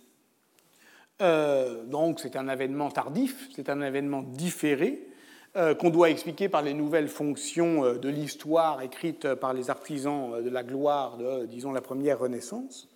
[1.21, 5.07] euh, donc c'est un événement tardif, c'est un événement différé
[5.55, 10.49] qu'on doit expliquer par les nouvelles fonctions euh, de l'histoire écrites par les artisans de
[10.49, 12.89] la gloire de, disons, la première Renaissance,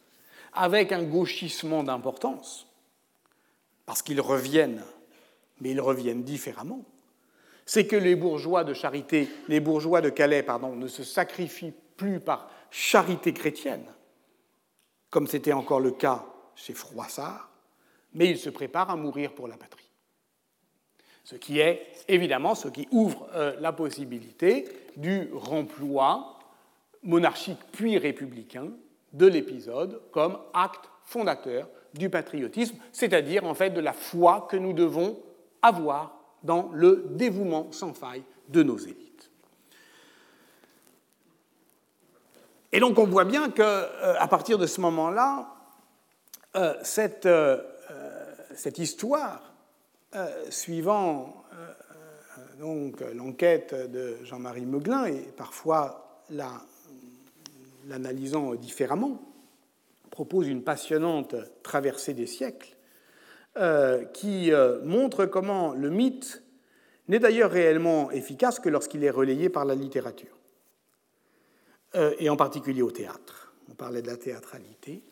[0.53, 2.67] avec un gauchissement d'importance,
[3.85, 4.83] parce qu'ils reviennent,
[5.61, 6.83] mais ils reviennent différemment.
[7.65, 10.45] C'est que les bourgeois de charité, les bourgeois de Calais,
[10.75, 13.85] ne se sacrifient plus par charité chrétienne,
[15.09, 17.49] comme c'était encore le cas chez Froissart,
[18.13, 19.88] mais il se prépare à mourir pour la patrie.
[21.29, 24.67] Ce qui est évidemment ce qui ouvre euh, la possibilité
[24.97, 26.39] du remploi
[27.03, 28.69] monarchique puis républicain
[29.13, 34.73] de l'épisode comme acte fondateur du patriotisme, c'est-à-dire en fait de la foi que nous
[34.73, 35.19] devons
[35.61, 39.29] avoir dans le dévouement sans faille de nos élites.
[42.71, 45.47] Et donc on voit bien qu'à euh, partir de ce moment-là,
[46.55, 47.29] euh, cette
[48.55, 49.53] cette histoire,
[50.15, 51.71] euh, suivant euh,
[52.63, 56.23] euh, l'enquête de Jean-Marie Meuglin et parfois
[57.87, 59.21] l'analysant différemment,
[60.09, 62.75] propose une passionnante traversée des siècles
[64.13, 64.51] qui
[64.83, 66.43] montre comment le mythe
[67.07, 70.37] n'est d'ailleurs réellement efficace que lorsqu'il est relayé par la littérature,
[72.19, 73.53] et en particulier au théâtre.
[73.69, 75.03] On parlait de la théâtralité.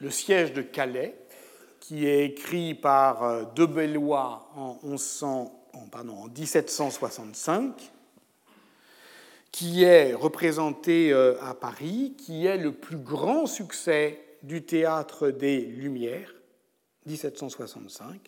[0.00, 1.14] Le siège de Calais,
[1.80, 4.78] qui est écrit par euh, De Bellois en,
[6.36, 7.92] 1765,
[9.52, 15.60] qui est représenté euh, à Paris, qui est le plus grand succès du théâtre des
[15.60, 16.34] Lumières,
[17.06, 18.20] 1765.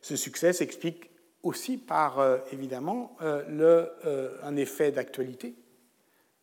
[0.00, 1.10] Ce succès s'explique
[1.42, 3.16] aussi par, euh, évidemment,
[3.48, 3.90] le,
[4.42, 5.54] un effet d'actualité,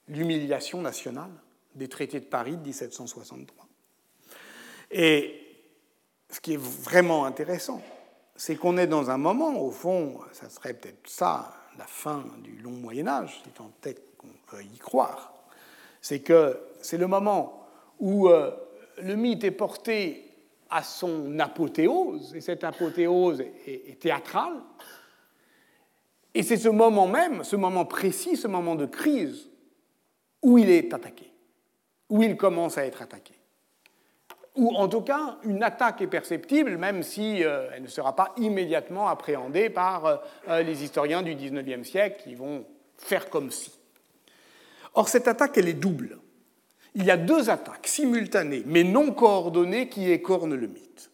[0.08, 1.32] l'humiliation nationale
[1.76, 3.68] des traités de Paris de 1763.
[4.92, 5.39] Et
[6.30, 7.82] ce qui est vraiment intéressant,
[8.36, 12.58] c'est qu'on est dans un moment, au fond, ça serait peut-être ça, la fin du
[12.62, 15.34] long Moyen Âge, si tant est qu'on peut y croire,
[16.02, 17.68] c'est que c'est le moment
[18.00, 18.52] où euh,
[19.02, 20.26] le mythe est porté
[20.70, 24.62] à son apothéose, et cette apothéose est, théâtrale,
[26.36, 29.50] et c'est ce moment même, ce moment précis, ce moment de crise,
[30.44, 31.34] où il est attaqué,
[32.08, 33.39] où il commence à être attaqué
[34.60, 38.34] ou en tout cas une attaque est perceptible, même si euh, elle ne sera pas
[38.38, 40.18] immédiatement appréhendée par euh,
[40.50, 42.66] euh, les historiens du XIXe siècle qui vont
[42.98, 43.72] faire comme si.
[44.96, 46.20] Or, cette attaque, elle est double.
[46.94, 51.10] Il y a deux attaques simultanées, mais non coordonnées, qui écornent le mythe.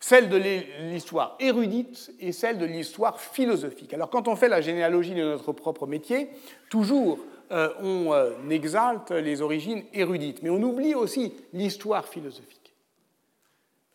[0.00, 3.94] Celle de l'histoire érudite et celle de l'histoire philosophique.
[3.94, 6.28] Alors, quand on fait la généalogie de notre propre métier,
[6.68, 7.18] toujours
[7.50, 12.74] euh, on euh, exalte les origines érudites, mais on oublie aussi l'histoire philosophique.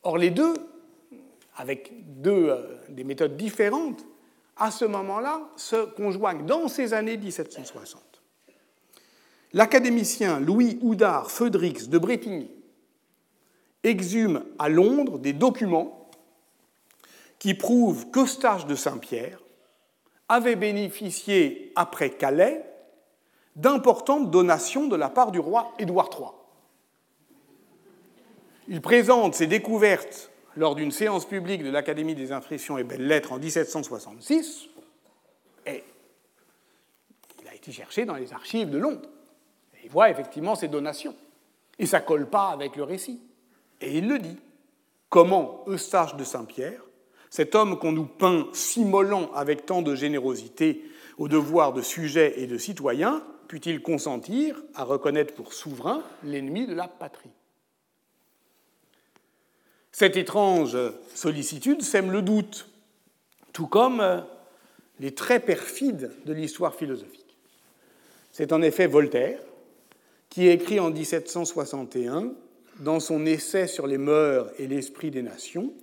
[0.04, 0.54] Or, les deux,
[1.56, 1.92] avec
[2.22, 4.06] deux, euh, des méthodes différentes,
[4.58, 8.02] à ce moment-là, se conjoignent dans ces années 1760.
[9.54, 12.52] l'académicien Louis Houdard Feudrix de Bretigny
[13.84, 16.10] exhume à Londres des documents
[17.40, 19.42] qui prouvent qu'Eustache de Saint-Pierre
[20.28, 22.69] avait bénéficié, après Calais,
[23.62, 26.30] d'importantes donations de la part du roi Édouard III.
[28.68, 33.40] Il présente ses découvertes lors d'une séance publique de l'Académie des Impressions et Belles-Lettres en
[33.40, 34.68] 1766,
[35.66, 35.84] et
[37.42, 39.10] il a été cherché dans les archives de Londres.
[39.84, 41.16] Il voit effectivement ces donations.
[41.80, 43.22] Et ça ne colle pas avec le récit.
[43.82, 44.38] Et il le dit.
[45.10, 46.82] Comment Eustache de Saint-Pierre,
[47.32, 50.84] cet homme qu'on nous peint s'immolant avec tant de générosité
[51.18, 56.74] au devoir de sujet et de citoyen, put-il consentir à reconnaître pour souverain l'ennemi de
[56.74, 57.32] la patrie?
[59.92, 60.78] Cette étrange
[61.14, 62.70] sollicitude sème le doute,
[63.52, 64.24] tout comme
[65.00, 67.36] les traits perfides de l'histoire philosophique.
[68.32, 69.42] C'est en effet Voltaire
[70.30, 72.34] qui écrit en 1761
[72.80, 75.74] dans son essai sur les mœurs et l'esprit des nations,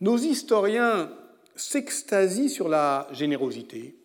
[0.00, 1.10] nos historiens
[1.54, 3.97] s'extasient sur la générosité,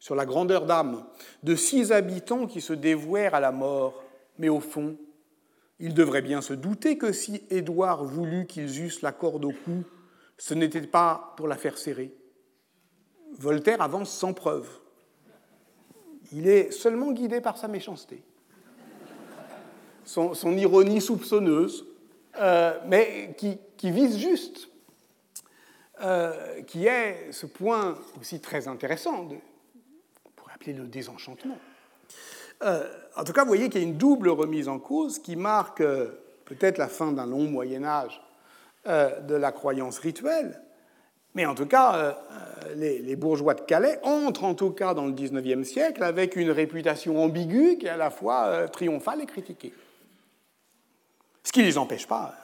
[0.00, 1.04] sur la grandeur d'âme
[1.44, 4.02] de six habitants qui se dévouèrent à la mort,
[4.38, 4.96] mais au fond,
[5.78, 9.84] ils devraient bien se douter que si Édouard voulut qu'ils eussent la corde au cou,
[10.38, 12.12] ce n'était pas pour la faire serrer.
[13.38, 14.68] Voltaire avance sans preuve.
[16.32, 18.24] Il est seulement guidé par sa méchanceté
[20.10, 21.86] son, ironie soupçonneuse,
[22.38, 24.68] euh, mais qui, vise juste,
[26.02, 29.28] euh, qui est ce point aussi très intéressant,
[30.60, 31.56] appeler le désenchantement.
[32.62, 32.86] Euh,
[33.16, 35.82] en tout cas, vous voyez qu'il y a une double remise en cause qui marque
[36.44, 38.20] peut-être la fin d'un long Moyen Âge
[38.86, 40.60] de la croyance rituelle,
[41.34, 42.16] mais en tout cas,
[42.76, 46.50] les, les, bourgeois de Calais entrent en tout cas dans le XIXe siècle avec une
[46.50, 49.74] réputation ambiguë qui est à la fois triomphale et critiquée.
[51.44, 52.34] Ce qui ne les empêche pas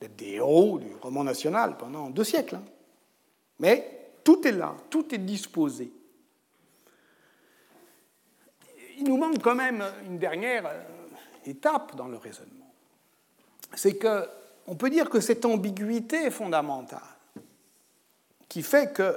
[0.00, 2.56] d'être des héros du roman national pendant deux siècles.
[2.56, 2.64] Hein.
[3.60, 5.92] Mais tout est là, tout est disposé.
[8.98, 10.82] Il nous manque quand même une dernière euh,
[11.46, 12.72] étape dans le raisonnement.
[13.74, 14.26] C'est que
[14.66, 17.00] on peut dire que cette ambiguïté fondamentale
[18.48, 19.14] qui fait que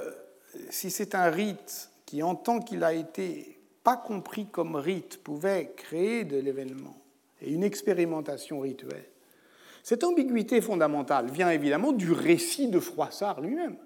[0.70, 5.72] si c'est un rite qui, en tant qu'il a été pas compris comme rite, pouvait
[5.76, 6.96] créer de l'événement
[7.40, 9.04] et une expérimentation rituelle,
[9.82, 13.76] cette ambiguïté fondamentale vient évidemment du récit de Froissart lui-même,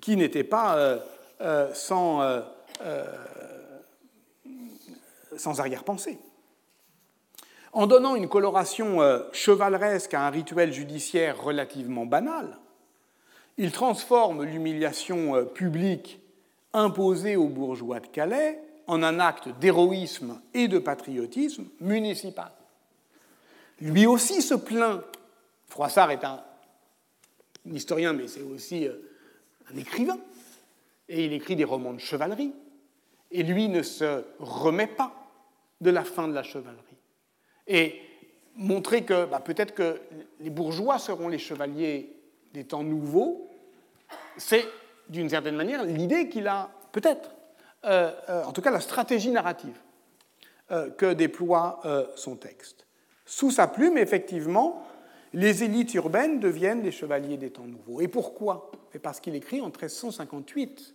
[0.00, 0.98] qui n'était pas euh,
[1.40, 2.22] euh, sans,
[5.36, 6.18] sans arrière-pensée.
[7.72, 9.00] En donnant une coloration
[9.32, 12.58] chevaleresque à un rituel judiciaire relativement banal,
[13.58, 16.20] il transforme l'humiliation publique
[16.72, 22.52] imposée aux bourgeois de Calais en un acte d'héroïsme et de patriotisme municipal.
[23.80, 25.02] Lui aussi se plaint.
[25.68, 26.42] Froissart est un,
[27.72, 28.94] historien, mais c'est aussi euh,
[29.72, 30.18] un écrivain.
[31.08, 32.52] Et il écrit des romans de chevalerie.
[33.30, 35.23] Et lui ne se remet pas
[35.84, 36.96] de la fin de la chevalerie.
[37.66, 38.00] Et
[38.56, 40.00] montrer que bah, peut-être que
[40.40, 42.16] les bourgeois seront les chevaliers
[42.52, 43.48] des temps nouveaux,
[44.36, 44.64] c'est
[45.08, 47.30] d'une certaine manière l'idée qu'il a, peut-être,
[47.84, 49.78] euh, euh, en tout cas la stratégie narrative
[50.96, 51.82] que déploie
[52.16, 52.86] son texte.
[53.26, 54.82] Sous sa plume, effectivement,
[55.34, 58.00] les élites urbaines deviennent des chevaliers des temps nouveaux.
[58.00, 58.72] Et pourquoi?
[59.02, 60.94] Parce qu'il écrit en 1358.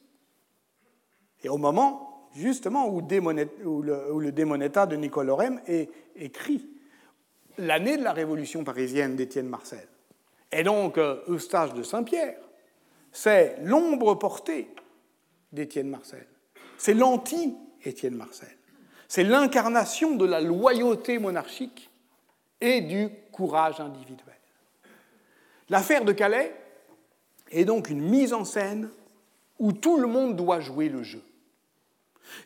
[1.44, 6.68] Et au moment, justement, où, le, Démonetta de Nicole Orem est écrit,
[7.58, 9.88] l'année de la Révolution parisienne d'Étienne Marcel.
[10.52, 12.40] Et donc, euh, Eustache de Saint-Pierre,
[13.12, 14.70] c'est l'ombre portée
[15.52, 16.26] d'Étienne Marcel.
[16.78, 18.56] C'est l'anti-Étienne Marcel.
[19.08, 21.90] C'est l'incarnation de la loyauté monarchique
[22.62, 24.36] et du courage individuel.
[25.70, 26.56] L'affaire de Calais
[27.52, 28.90] est donc une mise en scène
[29.60, 31.22] où tout le monde doit jouer le jeu.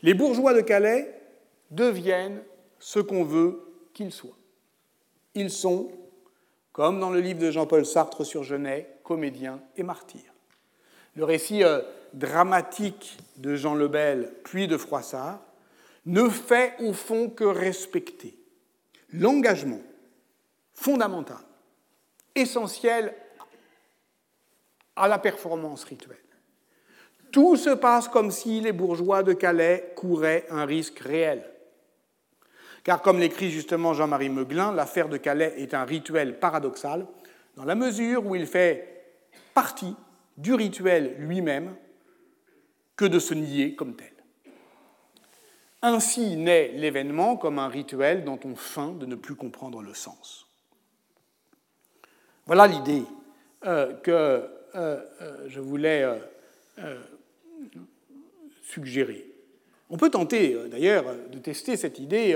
[0.02, 1.14] Les bourgeois de Calais
[1.72, 2.42] deviennent
[2.80, 3.62] ce qu'on veut
[3.94, 4.38] qu'ils soient.
[5.36, 5.92] Ils sont,
[6.72, 10.34] comme dans le livre de Jean-Paul Sartre sur Genet, comédiens et martyrs.
[11.16, 11.82] Le récit euh,
[12.14, 15.42] dramatique de Jean Lebel, puis de Froissart,
[16.06, 18.36] ne fait au fond que respecter
[19.12, 19.82] l'engagement
[20.74, 21.38] fondamentale,
[22.36, 23.14] essentielle
[24.96, 26.23] à la performance rituelle.
[27.34, 31.44] Tout se passe comme si les bourgeois de Calais couraient un risque réel.
[32.84, 37.08] Car comme l'écrit justement Jean-Marie Meuglin, l'affaire de Calais est un rituel paradoxal,
[37.58, 39.18] dans la mesure où il fait
[39.56, 39.96] partie
[40.38, 41.76] du rituel lui-même
[42.96, 44.14] que de se nier comme tel.
[45.82, 50.46] Ainsi naît l'événement comme un rituel dont on feint de ne plus comprendre le sens.
[52.46, 53.04] Voilà l'idée
[53.66, 56.06] euh, que euh, euh, je voulais
[59.90, 62.36] On peut tenter d'ailleurs de tester cette idée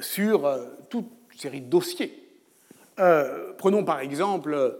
[0.00, 0.48] sur
[0.90, 2.12] toute série de dossiers.
[3.56, 4.76] prenons par exemple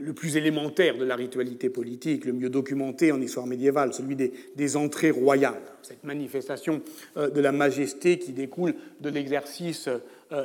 [0.00, 4.76] le plus élémentaire de la ritualité politique, le mieux documenté en histoire médiévale, celui des,
[4.76, 6.82] entrées royales, cette manifestation
[7.16, 9.88] de la majesté qui découle de l'exercice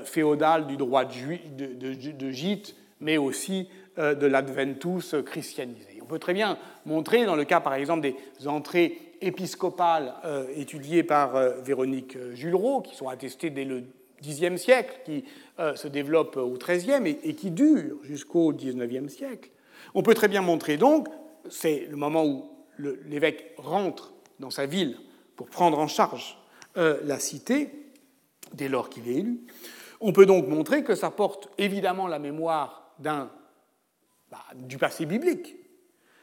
[0.04, 3.68] féodal du droit de, de, de gîte mais aussi
[3.98, 5.97] euh, de l'Adventus christianisé.
[6.08, 11.04] On peut très bien montrer, dans le cas par exemple des entrées épiscopales euh, étudiées
[11.04, 13.84] par euh, Véronique Jullereau, qui sont attestées dès le
[14.22, 15.26] Xe siècle, qui
[15.76, 19.52] se développent au XIIIe et, qui durent jusqu'au XIXe siècle.
[19.94, 21.08] On peut très bien montrer donc,
[21.50, 22.50] c'est le moment où
[22.80, 24.98] l'évêque rentre dans sa ville
[25.36, 26.40] pour prendre en charge
[26.76, 27.70] la cité,
[28.54, 29.42] dès lors qu'il est élu.
[30.02, 33.30] On peut donc montrer que ça porte évidemment la mémoire d'un,
[34.32, 35.56] bah, du passé biblique.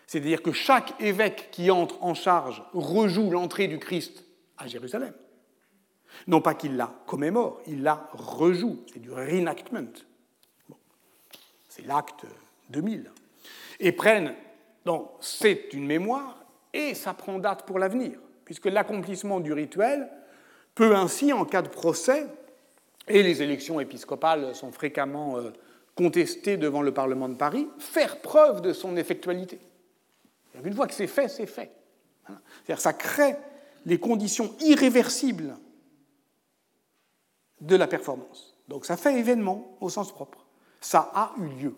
[0.06, 4.24] C'est-à-dire que chaque évêque qui entre en charge rejoue l'entrée du Christ
[4.58, 5.14] à Jérusalem.
[6.26, 8.84] Non pas qu'il la commémore, il la rejoue.
[8.92, 9.92] C'est du reenactment.
[11.68, 12.26] C'est l'acte
[12.70, 13.10] 2000.
[13.80, 14.34] Et prennent.
[14.84, 20.10] Donc, c'est une mémoire et ça prend date pour l'avenir, puisque l'accomplissement du rituel
[20.74, 22.26] peut ainsi, en cas de procès,
[23.08, 25.52] et les élections épiscopales sont fréquemment euh,
[25.94, 29.58] contester devant le Parlement de Paris, faire preuve de son effectualité.
[30.62, 31.72] Une fois que c'est fait, c'est fait.
[32.26, 33.36] C'est-à-dire ça crée
[33.84, 35.56] les conditions irréversibles
[37.60, 38.56] de la performance.
[38.68, 40.46] Donc ça fait événement au sens propre.
[40.80, 41.74] Ça a eu lieu.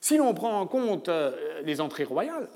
[0.00, 2.48] Si l'on prend en compte euh, les entrées royales,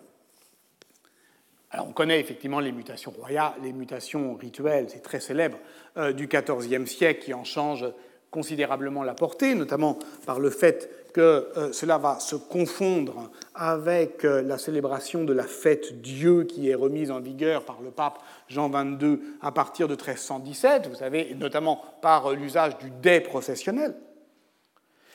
[1.71, 5.59] alors on connaît effectivement les mutations royales, les mutations rituelles, c'est très célèbre,
[5.97, 7.91] euh, du XIVe siècle qui en changent
[8.31, 14.43] considérablement la portée, notamment par le fait que euh, cela va se confondre avec euh,
[14.43, 18.69] la célébration de la fête Dieu qui est remise en vigueur par le pape Jean
[18.69, 23.95] XXII à partir de 1317, vous savez, notamment par l'usage du dais processionnel.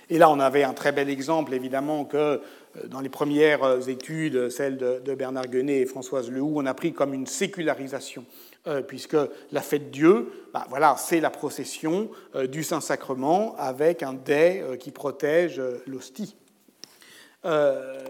[0.09, 2.39] Et là, on avait un très bel exemple, évidemment, que euh,
[2.87, 7.13] dans les premières études, celles de Bernard Guenet et Françoise Lehoux, on a pris comme
[7.13, 8.25] une sécularisation
[8.65, 9.17] euh, puisque
[9.51, 14.77] la fête Dieu, bah, voilà, c'est la procession euh, du Saint-Sacrement avec un dais euh,
[14.77, 16.37] qui protège l'hostie.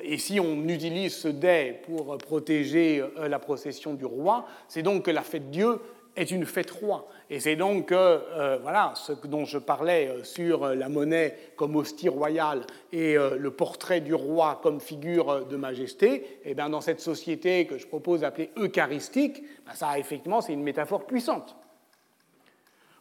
[0.04, 5.12] et si on utilise ce dais pour protéger la procession du roi, c'est donc que
[5.12, 5.80] la fête Dieu
[6.16, 7.08] est une fête roi.
[7.30, 12.10] Et c'est donc euh, voilà, ce dont je parlais euh, sur la monnaie comme hostie
[12.10, 12.62] royale
[12.92, 17.00] et euh, le portrait du roi comme figure de majesté, et eh bien dans cette
[17.00, 21.56] société que je propose d'appeler eucharistique, ben ça effectivement c'est une métaphore puissante.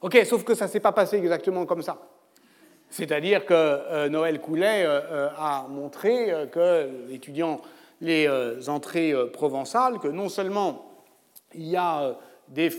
[0.00, 1.98] Ok, sauf que ça ne s'est pas passé exactement comme ça.
[2.88, 7.62] C'est-à-dire que Noël Coulet a montré que, étudiant
[8.02, 8.28] les
[8.68, 10.92] entrées provençales, que non seulement
[11.54, 12.18] il y a
[12.52, 12.70] des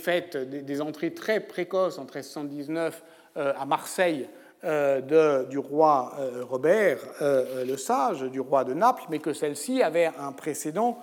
[0.45, 3.03] des, entrées très précoces en 1319
[3.37, 4.29] euh, à Marseille
[4.63, 10.11] euh, du roi euh, Robert le Sage, du roi de Naples, mais que celle-ci avait
[10.19, 10.99] un précédent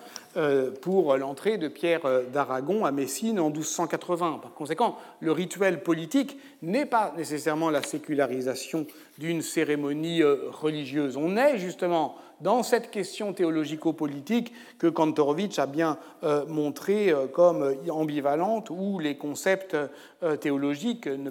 [0.80, 2.02] pour l'entrée de Pierre
[2.32, 4.40] d'Aragon à Messine en 1280.
[4.42, 8.86] Par conséquent, le rituel politique n'est pas nécessairement la sécularisation
[9.18, 11.16] d'une cérémonie religieuse.
[11.16, 17.74] On est justement dans cette question théologico-politique que Kantorowicz a bien euh, montré euh, comme
[17.90, 19.76] ambivalente, où les concepts
[20.22, 21.30] euh, théologiques ne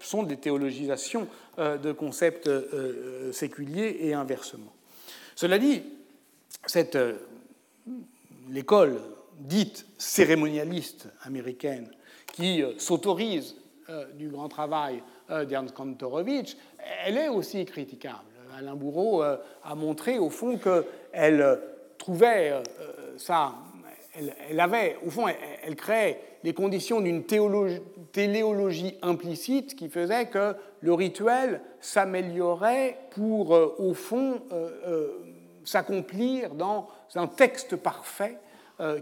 [0.00, 1.26] sont des théologisations
[1.58, 2.48] de concepts
[3.32, 4.72] séculiers et inversement.
[5.34, 5.82] Cela dit,
[6.64, 6.96] cette,
[8.50, 9.00] l'école
[9.38, 11.90] dite cérémonialiste américaine
[12.32, 13.56] qui s'autorise
[14.14, 15.02] du grand travail
[15.48, 16.56] d'Ernst Kantorowicz,
[17.04, 18.30] elle est aussi critiquable.
[18.56, 21.56] Alain Bourreau euh, a montré au fond qu'elle euh,
[21.98, 22.62] trouvait euh,
[23.16, 23.54] ça,
[24.48, 27.24] elle, avait, au fond, elle, créait les conditions d'une
[28.12, 34.40] téléologie implicite qui faisait que le rituel s'améliorait pour, au fond,
[35.64, 38.38] s'accomplir dans un texte parfait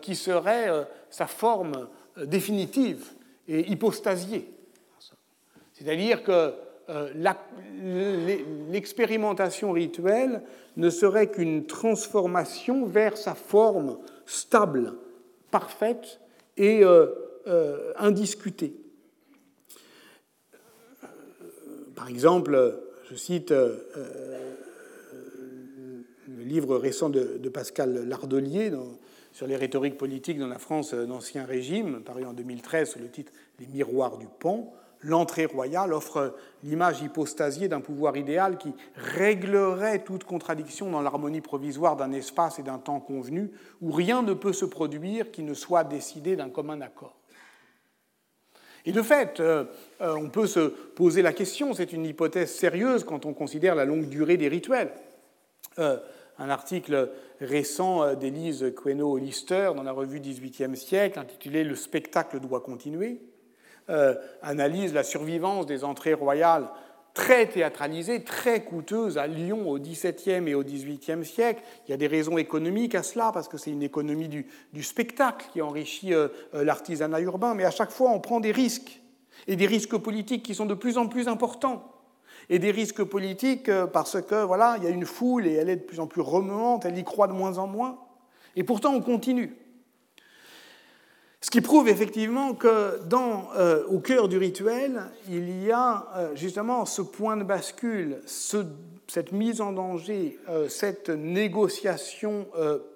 [0.02, 0.68] qui serait
[1.11, 3.12] sa forme définitive
[3.46, 4.50] et hypostasiée.
[5.72, 6.52] C'est-à-dire que
[6.90, 7.12] euh,
[8.70, 10.42] l'expérimentation rituelle
[10.76, 14.94] ne serait qu'une transformation vers sa forme stable,
[15.50, 16.18] parfaite
[16.56, 17.09] et euh,
[17.46, 18.74] euh, indiscutée.
[21.94, 22.80] Par exemple,
[23.11, 23.52] je cite
[26.39, 28.70] le livre récent de, Pascal Lardelier
[29.32, 33.32] sur les rhétoriques politiques dans la France d'Ancien Régime, paru en 2013 sous le titre
[33.59, 34.72] Les miroirs du pan,
[35.03, 41.97] l'entrée royale offre l'image hypostasiée d'un pouvoir idéal qui réglerait toute contradiction dans l'harmonie provisoire
[41.97, 45.84] d'un espace et d'un temps convenu, où rien ne peut se produire qui ne soit
[45.84, 47.16] décidé d'un commun accord.
[48.86, 49.64] Et de fait, euh,
[50.01, 53.84] euh, on peut se poser la question, c'est une hypothèse sérieuse quand on considère la
[53.84, 54.93] longue durée des rituels.
[55.78, 55.99] Euh,
[56.39, 57.11] un article
[57.41, 63.20] récent d'Élise Queneau-Lister dans la revue 18e siècle, intitulé Le spectacle doit continuer,
[64.43, 66.68] analyse la survivance des entrées royales
[67.18, 71.62] très théâtralisée, très coûteuse à Lyon au XVIIe et au XVIIIe siècle.
[71.86, 74.47] Il y a des raisons économiques à cela, parce que c'est une économie du,
[74.84, 79.01] spectacle qui enrichit euh, euh, l'artisanat urbain, mais à chaque fois on prend des risques,
[79.49, 81.93] et des risques politiques qui sont de plus en plus importants.
[82.51, 85.68] Et des risques politiques euh, parce que voilà, il y a une foule et elle
[85.68, 87.99] est de plus en plus remuante, elle y croit de moins en moins.
[88.57, 89.57] Et pourtant on continue.
[91.40, 96.34] Ce qui prouve effectivement que dans, euh, au cœur du rituel, il y a euh,
[96.34, 100.38] justement ce point de bascule, cette mise en danger,
[100.68, 102.46] cette négociation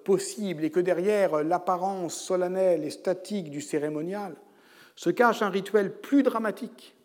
[0.03, 4.35] possible, et que derrière l'apparence solennelle et statique du cérémonial
[4.95, 6.95] se cache un rituel plus dramatique,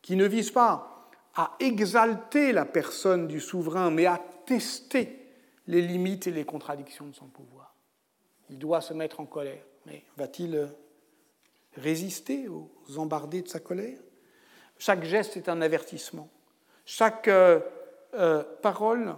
[0.00, 0.93] qui ne vise pas
[1.36, 5.20] à exalter la personne du souverain, mais à tester
[5.66, 7.74] les limites et les contradictions de son pouvoir.
[8.50, 10.68] Il doit se mettre en colère, mais va-t-il
[11.76, 13.98] résister aux embardées de sa colère?
[14.78, 16.28] Chaque geste est un avertissement.
[16.84, 17.60] Chaque euh,
[18.14, 19.14] euh, parole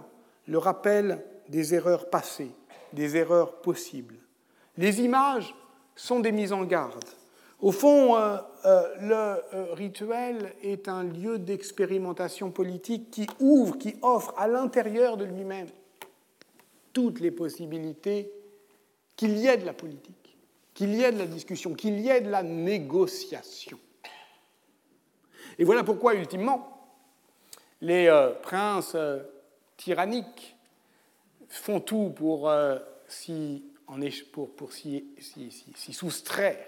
[0.47, 2.51] le rappelle des erreurs passées,
[2.93, 4.17] des erreurs possibles.
[4.77, 5.53] Les images
[5.95, 7.03] sont des mises en garde.
[7.59, 8.37] Au fond, euh,
[8.99, 15.67] le rituel est un lieu d'expérimentation politique qui ouvre, qui offre à l'intérieur de lui-même
[16.93, 18.31] toutes les possibilités
[19.15, 20.27] qu'il y ait de la politique
[20.77, 23.79] qu'il y ait de la discussion, qu'il y ait de la négociation.
[25.57, 26.87] Et voilà pourquoi, ultimement,
[27.81, 29.23] les euh, princes euh,
[29.75, 30.55] tyranniques
[31.49, 32.77] font tout pour euh,
[33.07, 33.63] s'y
[35.93, 36.63] soustraire.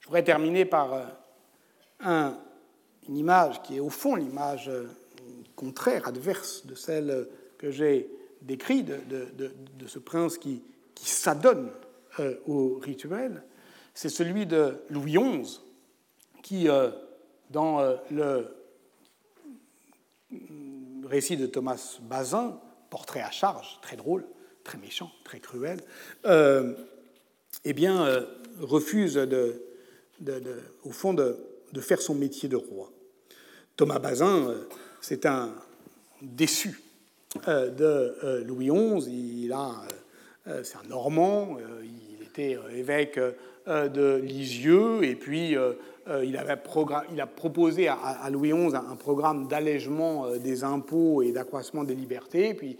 [0.00, 1.06] Je voudrais terminer par
[2.00, 2.38] un,
[3.08, 4.70] une image qui est au fond l'image
[5.60, 7.28] contraire, adverse de celle
[7.58, 10.62] que j'ai décrite de, ce prince qui,
[10.96, 11.70] s'adonne
[12.18, 13.42] euh, au rituel,
[13.94, 15.60] c'est celui de Louis XI,
[16.42, 16.90] qui, euh,
[17.50, 18.46] dans euh, le
[21.06, 24.26] récit de Thomas Bazin, portrait à charge, très drôle,
[24.64, 25.80] très méchant, très cruel,
[27.64, 28.24] eh bien,
[28.60, 29.62] refuse de,
[30.84, 31.36] au fond de,
[31.80, 32.90] faire son métier de roi.
[33.76, 34.54] Thomas Bazin,
[35.00, 35.54] c'est un
[36.20, 36.80] déçu
[37.46, 39.44] de Louis XI.
[39.44, 39.82] Il a,
[40.62, 41.56] c'est un Normand.
[41.82, 43.18] Il était euh, évêque
[43.68, 45.72] euh, de Lisieux, et puis euh,
[46.24, 46.56] il, avait
[47.12, 52.54] il a proposé à, Louis XI un, programme d'allègement des impôts et d'accroissement des libertés,
[52.54, 52.78] puis,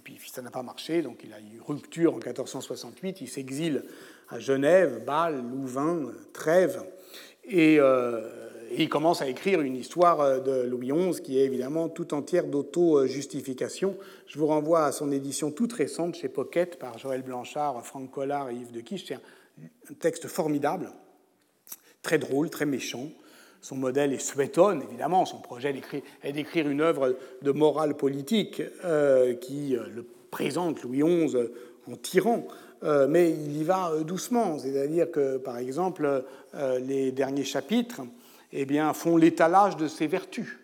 [0.00, 3.84] et puis ça n'a pas marché, donc il a eu rupture en 1468, il s'exile
[4.28, 6.82] à Genève, Bâle, Louvain, Trèves,
[7.44, 7.80] et, et,
[8.78, 13.96] il commence à écrire une histoire de Louis XI qui est évidemment tout entière d'auto-justification.
[14.26, 18.50] Je vous renvoie à son édition toute récente chez Pocket par Joël Blanchard, Franck Collard
[18.50, 19.06] et Yves de Quiche.
[19.06, 20.92] C'est un texte formidable,
[22.02, 23.08] très drôle, très méchant.
[23.60, 25.26] Son modèle est Suétone, évidemment.
[25.26, 25.74] Son projet
[26.22, 31.36] est d'écrire une œuvre de morale politique euh, qui euh, le présente Louis XI
[31.90, 32.46] en tyran.
[32.82, 34.58] Euh, mais il y va doucement.
[34.58, 36.24] C'est-à-dire que, par exemple,
[36.80, 38.00] les derniers chapitres
[38.52, 40.58] eh bien, font l'étalage de ses vertus,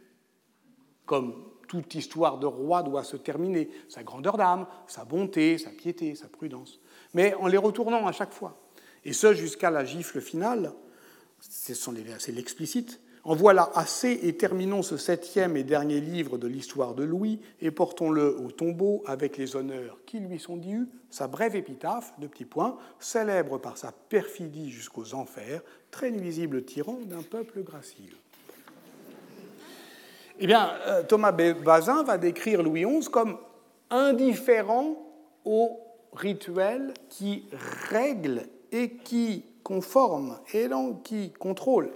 [1.04, 1.34] comme
[1.68, 6.28] toute histoire de roi doit se terminer, sa grandeur d'âme, sa bonté, sa piété, sa
[6.28, 6.80] prudence,
[7.12, 8.56] mais en les retournant à chaque fois.
[9.04, 10.72] Et ce, jusqu'à la gifle finale,
[11.40, 13.00] c'est l'explicite.
[13.24, 17.72] En voilà assez et terminons ce septième et dernier livre de l'histoire de Louis et
[17.72, 22.44] portons-le au tombeau avec les honneurs qui lui sont dus, sa brève épitaphe, de petits
[22.44, 28.16] points, célèbre par sa perfidie jusqu'aux enfers, très nuisible tyran d'un peuple gracieux.
[30.38, 33.38] Eh bien, euh, Thomas Bazin va décrire Louis XI comme
[33.90, 34.96] indifférent
[35.44, 35.80] au
[36.12, 37.48] rituel qui
[37.90, 40.68] règle et qui conforme et
[41.02, 41.90] qui contrôle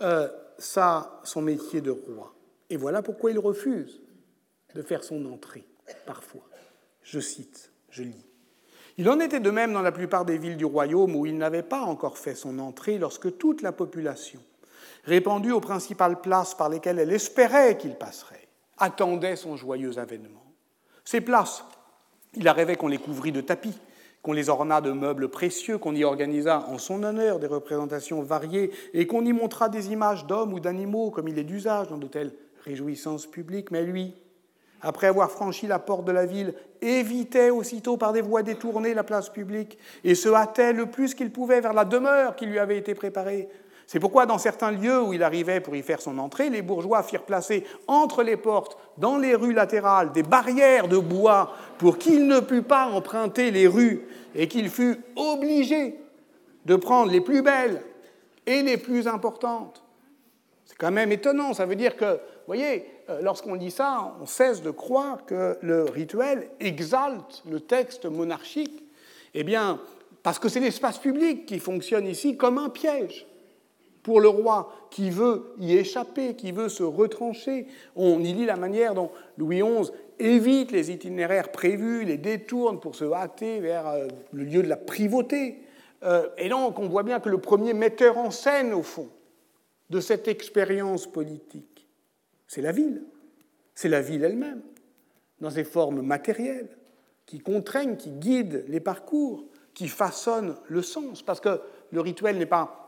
[0.00, 2.34] euh, son métier de roi.
[2.70, 4.02] Et voilà pourquoi il refuse
[4.74, 5.64] de faire son entrée,
[6.06, 6.42] parfois.
[7.04, 8.26] Je cite, je lis.
[8.98, 11.62] Il en était de même dans la plupart des villes du royaume où il n'avait
[11.62, 14.40] pas encore fait son entrée lorsque toute la population,
[15.04, 20.44] répandue aux principales places par lesquelles elle espérait qu'il passerait, attendait son joyeux avènement.
[21.04, 21.64] Ces places,
[22.32, 23.78] il arrivait qu'on les couvrit de tapis,
[24.24, 28.70] qu'on les orna de meubles précieux, qu'on y organisa en son honneur des représentations variées,
[28.94, 32.06] et qu'on y montra des images d'hommes ou d'animaux, comme il est d'usage dans de
[32.06, 32.32] telles
[32.64, 33.70] réjouissances publiques.
[33.70, 34.14] Mais lui,
[34.80, 39.04] après avoir franchi la porte de la ville, évitait aussitôt par des voies détournées la
[39.04, 42.78] place publique, et se hâtait le plus qu'il pouvait vers la demeure qui lui avait
[42.78, 43.50] été préparée,
[43.86, 47.02] c'est pourquoi dans certains lieux où il arrivait pour y faire son entrée, les bourgeois
[47.02, 52.26] firent placer entre les portes, dans les rues latérales, des barrières de bois pour qu'il
[52.26, 55.98] ne pût pas emprunter les rues et qu'il fût obligé
[56.64, 57.82] de prendre les plus belles
[58.46, 59.82] et les plus importantes.
[60.64, 64.26] C'est quand même étonnant, ça veut dire que, vous voyez, euh, lorsqu'on dit ça, on
[64.26, 68.82] cesse de croire que le rituel exalte le texte monarchique.
[69.34, 69.78] Eh bien,
[70.22, 73.26] parce que c'est l'espace public qui fonctionne ici comme un piège
[74.04, 77.66] pour le roi qui veut y échapper, qui veut se retrancher.
[77.96, 79.90] On y lit la manière dont Louis XI
[80.20, 84.76] évite les itinéraires prévus, les détourne pour se hâter vers euh, le lieu de la
[84.76, 85.62] privauté.
[86.04, 89.08] Euh, et donc on voit bien que le premier metteur en scène, au fond,
[89.88, 91.88] de cette expérience politique,
[92.46, 93.02] c'est la ville.
[93.74, 94.60] C'est la ville elle-même,
[95.40, 96.68] dans ses formes matérielles,
[97.26, 101.22] qui contraignent, qui guident les parcours, qui façonnent le sens.
[101.22, 102.83] Parce que le rituel n'est pas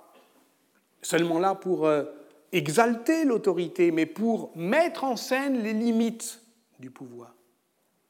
[1.03, 2.05] seulement là pour euh,
[2.53, 6.41] exalter l'autorité, mais pour mettre en scène les limites
[6.79, 7.35] du pouvoir,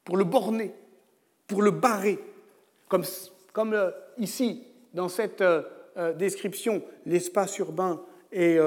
[0.05, 0.74] pour le borner,
[1.47, 2.18] pour le barrer,
[2.89, 3.05] comme,
[3.74, 4.64] euh, ici,
[4.95, 8.59] dans cette euh, description, l'espace urbain est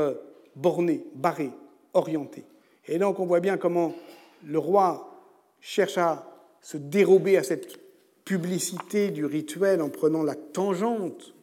[0.56, 1.52] borné, barré,
[1.94, 2.46] orienté.
[2.88, 3.94] Et donc on voit bien comment
[4.44, 5.10] le roi
[5.62, 6.26] cherche à
[6.62, 7.78] se dérober à cette
[8.26, 11.34] publicité du rituel en prenant la tangente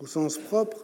[0.00, 0.78] au sens propre,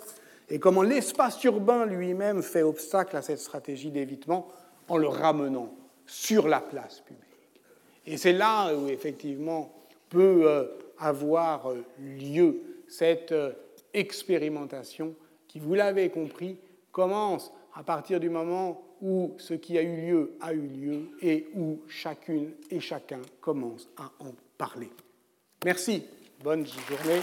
[0.53, 4.49] et comment l'espace urbain lui-même fait obstacle à cette stratégie d'évitement
[4.87, 5.73] en le ramenant
[6.05, 7.25] sur la place publique.
[8.05, 9.73] Et c'est là où effectivement
[10.11, 10.67] peut euh,
[10.99, 13.53] avoir euh, lieu cette euh,
[13.95, 15.15] expérimentation
[15.49, 16.59] qui, vous l'avez compris,
[16.91, 21.47] commence à partir du moment où ce qui a eu lieu a eu lieu et
[21.55, 24.91] où chacune et chacun commence à en parler.
[25.65, 26.05] Merci.
[26.45, 27.23] Bonne journée.